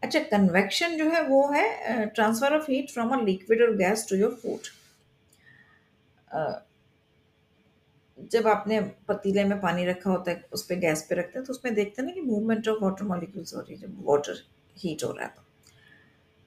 अच्छा 0.04 0.20
कन्वेक्शन 0.22 0.98
जो 0.98 1.10
है, 1.12 1.22
वो 1.24 1.48
है 1.54 2.06
transfer 2.08 2.58
of 2.58 2.72
heat 2.72 2.92
from 2.92 3.10
a 3.12 3.22
liquid 3.24 3.62
और 3.62 3.76
गैस 3.78 4.06
टू 4.10 4.16
योर 4.16 4.40
फ़ूड 4.44 4.68
जब 8.32 8.48
आपने 8.48 8.80
पतीले 9.08 9.44
में 9.44 9.60
पानी 9.62 9.86
रखा 9.86 10.10
होता 10.10 10.32
है, 10.32 10.44
उस 10.54 10.64
पर 10.66 10.76
गैस 10.78 11.02
पे 11.10 11.16
रखते 11.16 11.40
हैं 11.40 11.46
तो 11.46 11.54
उसमें 11.54 11.74
देखते 11.74 12.02
हैं 12.02 12.08
ना 12.08 12.14
कि 12.14 12.22
मूवमेंट 12.24 12.68
ऑफ़ 12.68 12.84
वाटर 12.84 13.06
मॉलिक्यूल्स 13.06 13.54
हो 13.56 13.60
रही 13.62 13.74
है, 13.74 13.82
जब 13.82 14.04
वाटर 14.06 14.44
हीट 14.78 15.04
हो 15.04 15.12
रहा 15.12 15.26
है 15.26 15.32
तो। 15.32 15.44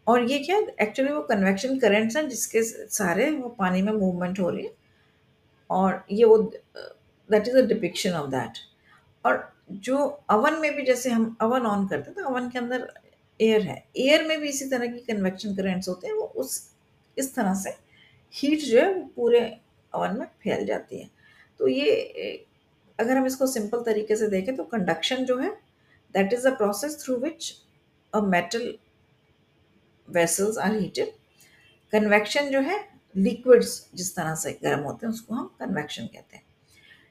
और 0.06 0.30
ये 0.30 0.38
क्या 0.40 0.58
एक्चुअली 0.82 1.12
वो 1.12 1.20
कन्वेक्शन 1.24 1.78
करेंट्स 1.78 2.16
हैं 2.16 2.28
जिसके 2.28 2.62
सारे 2.62 3.30
वो 3.30 3.48
पानी 3.58 3.82
में 3.82 3.92
मूवमेंट 3.92 4.40
हो 4.40 4.48
रही 4.50 4.64
है, 4.64 4.72
और 5.70 6.04
ये 6.10 6.24
वो 6.24 6.38
that 6.38 7.48
is 7.48 7.56
a 7.56 7.66
depiction 7.66 8.12
of 8.12 8.30
that 8.30 8.58
और 9.24 9.48
जो 9.70 9.96
अवन 10.30 10.58
में 10.60 10.74
भी 10.76 10.82
जैसे 10.84 11.10
हम 11.10 11.36
अवन 11.40 11.66
ऑन 11.66 11.86
करते 11.88 12.10
हैं 12.10 12.14
तो 12.14 12.28
अवन 12.28 12.48
के 12.50 12.58
अंदर 12.58 12.86
एयर 13.40 13.62
है। 13.62 13.84
एयर 13.98 14.26
में 14.26 14.40
भी 14.40 14.48
इसी 14.48 14.68
तरह 14.70 14.86
की 14.86 14.98
कन्वेक्शन 15.02 15.54
करेंट्स 15.56 15.88
होते 15.88 16.06
हैं, 16.06 16.14
वो 16.14 16.22
उस, 16.22 16.70
इस 17.16 17.34
तरह 17.34 17.54
से 17.54 17.70
हीट 18.34 18.60
जो 18.60 18.80
है 18.80 18.92
वो 18.94 19.02
पूरे 19.16 19.40
अवन 19.92 20.18
में 20.18 20.26
फैल 20.42 20.64
जाती 20.66 20.98
है। 20.98 21.08
तो 21.60 21.68
ये 21.68 22.46
अगर 22.98 23.16
हम 23.16 23.26
इसको 23.26 23.46
सिंपल 23.46 23.82
तरीके 23.84 24.16
से 24.16 24.26
देखें 24.28 24.54
तो 24.56 24.64
कंडक्शन 24.66 25.24
जो 25.24 25.38
है 25.38 25.50
that 26.14 26.32
is 26.32 26.46
a 26.48 26.50
process 26.56 27.02
through 27.04 27.16
which 27.18 27.52
a 28.12 28.20
metal 28.26 28.74
vessels 30.08 30.58
are 30.58 30.76
heated 30.76 31.12
convection 31.92 32.48
जो 32.50 32.60
है 32.60 32.78
लिक्विड्स 33.14 33.70
जिस 33.94 34.14
तरह 34.16 34.34
से 34.34 34.52
गर्म 34.62 34.80
होते 34.80 35.06
हैं, 35.06 35.12
उसको 35.12 35.34
हम 35.34 35.46
कन्वेक्शन 35.60 36.06
कहते 36.06 36.36
हैं। 36.36 36.44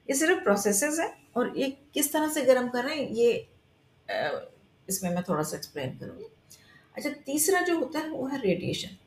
ये 0.10 0.16
सिर्फ़ 0.16 0.44
प्रोसेसेस 0.44 1.00
है 1.00 1.14
और 1.38 1.54
ये 1.58 1.70
किस 1.94 2.12
तरह 2.14 2.30
से 2.34 2.42
गर्म 2.46 2.70
कर 2.70 2.84
रहे 2.84 2.96
हैं, 2.96 3.10
ये 3.10 3.48
इसमें 4.88 5.10
मैं 5.16 5.24
थोड़ा 5.30 5.44
सा 5.44 5.58
एक्सप्लेन 5.58 5.98
करूँगी। 5.98 6.26
अच्छा 6.96 7.10
तीसरा 7.26 7.62
जो 7.62 7.78
होता 7.80 8.00
है, 8.00 8.10
वो 8.10 8.28
है 8.28 8.42
radiation 8.42 8.98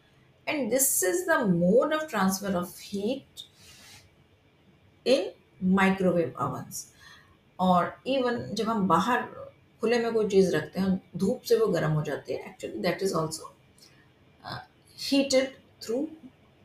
and 0.47 0.71
this 0.71 1.03
is 1.05 1.25
the 1.31 1.41
mode 1.49 1.95
of 1.95 2.09
transfer 2.11 2.57
of 2.57 2.79
heat 2.83 3.41
in 5.07 5.31
microwave 5.75 6.35
ovens 6.41 6.87
और 7.59 7.97
इवन 8.07 8.43
जब 8.55 8.69
हम 8.69 8.87
बाहर 8.89 9.23
खुले 9.81 9.99
में 9.99 10.13
कोई 10.13 10.29
चीज़ 10.29 10.57
रखते 10.57 10.81
हैं, 10.81 11.01
धूप 11.17 11.43
से 11.43 11.57
वो 11.57 11.67
गर्म 11.67 11.91
हो 11.91 12.03
जाती 12.03 12.33
है 12.33 12.39
actually 12.51 12.79
that 12.79 13.03
is 13.03 13.15
also 13.15 13.55
heated 14.99 15.55
through 15.83 16.07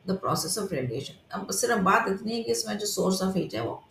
the 0.06 0.10
process 0.10 0.58
of 0.58 0.74
radiation 0.74 1.14
अब 1.30 1.50
सिर्फ़ 1.50 1.80
बात 1.80 2.08
इतनी 2.08 2.34
है 2.36 2.42
कि 2.42 2.52
इसमें 2.52 2.78
जो 2.78 2.86
सोर्स 2.86 3.22
ऑफ़ 3.22 3.36
हीट 3.36 3.54
है 3.54 3.62
वो 3.62 3.82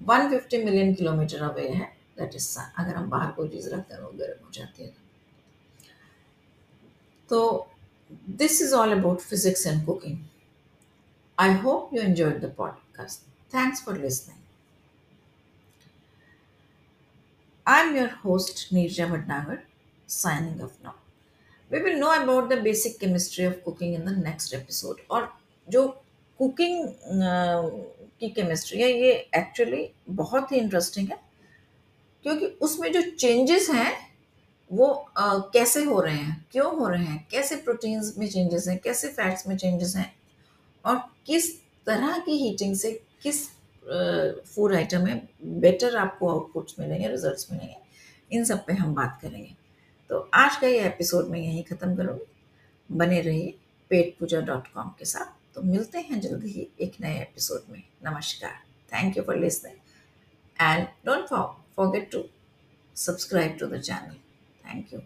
150 0.00 0.64
मिलियन 0.64 0.94
किलोमीटर 0.94 1.42
अवे 1.42 1.68
है 1.68 1.96
दैट 2.18 2.34
इज़ 2.34 2.42
सन 2.42 2.72
अगर 2.78 2.94
हम 2.94 3.10
बाहर 3.10 3.30
कोई 3.32 3.48
चीज़ 3.48 3.68
रखते 3.70 3.94
हैं, 3.94 4.00
वो 4.00 4.10
गर्म 4.10 4.44
हो 4.44 4.50
जाती 4.52 4.82
है। 4.84 4.92
तो 7.30 7.68
this 8.10 8.62
is 8.62 8.74
all 8.74 8.92
about 8.92 9.20
physics 9.20 9.66
and 9.66 9.84
cooking 9.86 10.18
I 11.38 11.54
hope 11.54 11.94
you 11.94 12.02
enjoyed 12.02 12.40
the 12.40 12.54
podcast 12.56 13.26
thanks 13.54 13.82
for 13.84 13.98
listening 13.98 14.38
I'm 17.66 17.94
your 17.94 18.08
host 18.22 18.60
Nirja 18.74 19.04
Bhatnagar 19.08 19.60
signing 20.08 20.62
off 20.62 20.72
now. 20.82 20.94
We 21.70 21.80
will 21.80 21.98
know 21.98 22.12
about 22.12 22.48
the 22.48 22.56
basic 22.56 22.98
chemistry 22.98 23.44
of 23.44 23.62
cooking 23.64 23.92
in 23.94 24.04
the 24.04 24.14
next 24.16 24.54
episode. 24.54 25.00
और 25.10 25.28
जो 25.68 25.86
cooking 26.40 26.88
की 28.20 28.28
chemistry 28.28 28.80
है 28.82 28.90
ये 28.92 29.12
actually 29.36 29.86
बहुत 30.22 30.52
ही 30.52 30.56
interesting 30.58 31.08
है 31.08 31.18
क्योंकि 32.24 32.46
उसमें 32.62 32.90
जो 32.92 33.02
चेंजेस 33.10 33.68
हैं 33.70 33.92
वो 34.70 34.86
आ, 35.16 35.38
कैसे 35.52 35.84
हो 35.84 36.00
रहे 36.00 36.16
हैं 36.16 36.46
क्यों 36.52 36.74
हो 36.78 36.88
रहे 36.88 37.04
हैं 37.04 37.26
कैसे 37.30 37.56
प्रोटीन्स 37.68 38.16
में 38.18 38.28
चेंजेस 38.28 38.68
हैं 38.68 38.78
कैसे 38.84 39.08
फैट्स 39.08 39.46
में 39.46 39.56
चेंजेस 39.56 39.94
हैं 39.96 40.12
और 40.84 40.98
किस 41.26 41.50
तरह 41.86 42.18
की 42.26 42.36
हीटिंग 42.42 42.74
से 42.76 43.00
किस 43.22 43.48
फ़ूड 44.54 44.74
आइटम 44.74 45.04
में 45.04 45.28
बेटर 45.60 45.96
आपको 45.96 46.28
आउटपुट्स 46.28 46.78
मिलेंगे 46.78 47.08
रिजल्ट्स 47.08 47.50
मिलेंगे, 47.52 47.76
इन 48.30 48.44
सब 48.44 48.64
पे 48.66 48.72
हम 48.72 48.94
बात 48.94 49.18
करेंगे। 49.22 49.54
तो 50.10 50.18
आज 50.34 50.56
का 50.56 50.66
ये 50.66 50.80
एपिसोड 50.86 51.28
मैं 51.30 51.40
यहीं 51.40 51.62
ख़त्म 51.64 51.96
करूँगी। 51.96 52.96
बने 52.96 53.20
रहिए 53.20 53.54
पेट 53.90 54.16
पूजा 54.18 54.40
डॉट 54.40 54.66
कॉम 54.74 54.88
के 54.98 55.04
साथ। 55.04 55.54
तो 55.54 55.62
मिलते 55.62 55.98
हैं 56.00 56.20
जल्द 56.20 56.44
ही 56.44 56.66
एक 56.80 56.96
नए 57.00 57.20
एपिसोड 57.20 57.72
में। 57.72 57.82
नमस्कार। 58.04 58.58
Thank 58.92 59.16
you 59.16 59.22
for 59.22 59.36
listening 59.36 59.76
and 60.58 60.86
don't 61.06 61.26
forget 61.28 62.10
to 62.12 62.24
subscribe 62.96 63.56
to 63.60 63.66
the 63.66 63.80
channel 63.80 64.14
thank 64.64 64.92
you. 64.92 65.00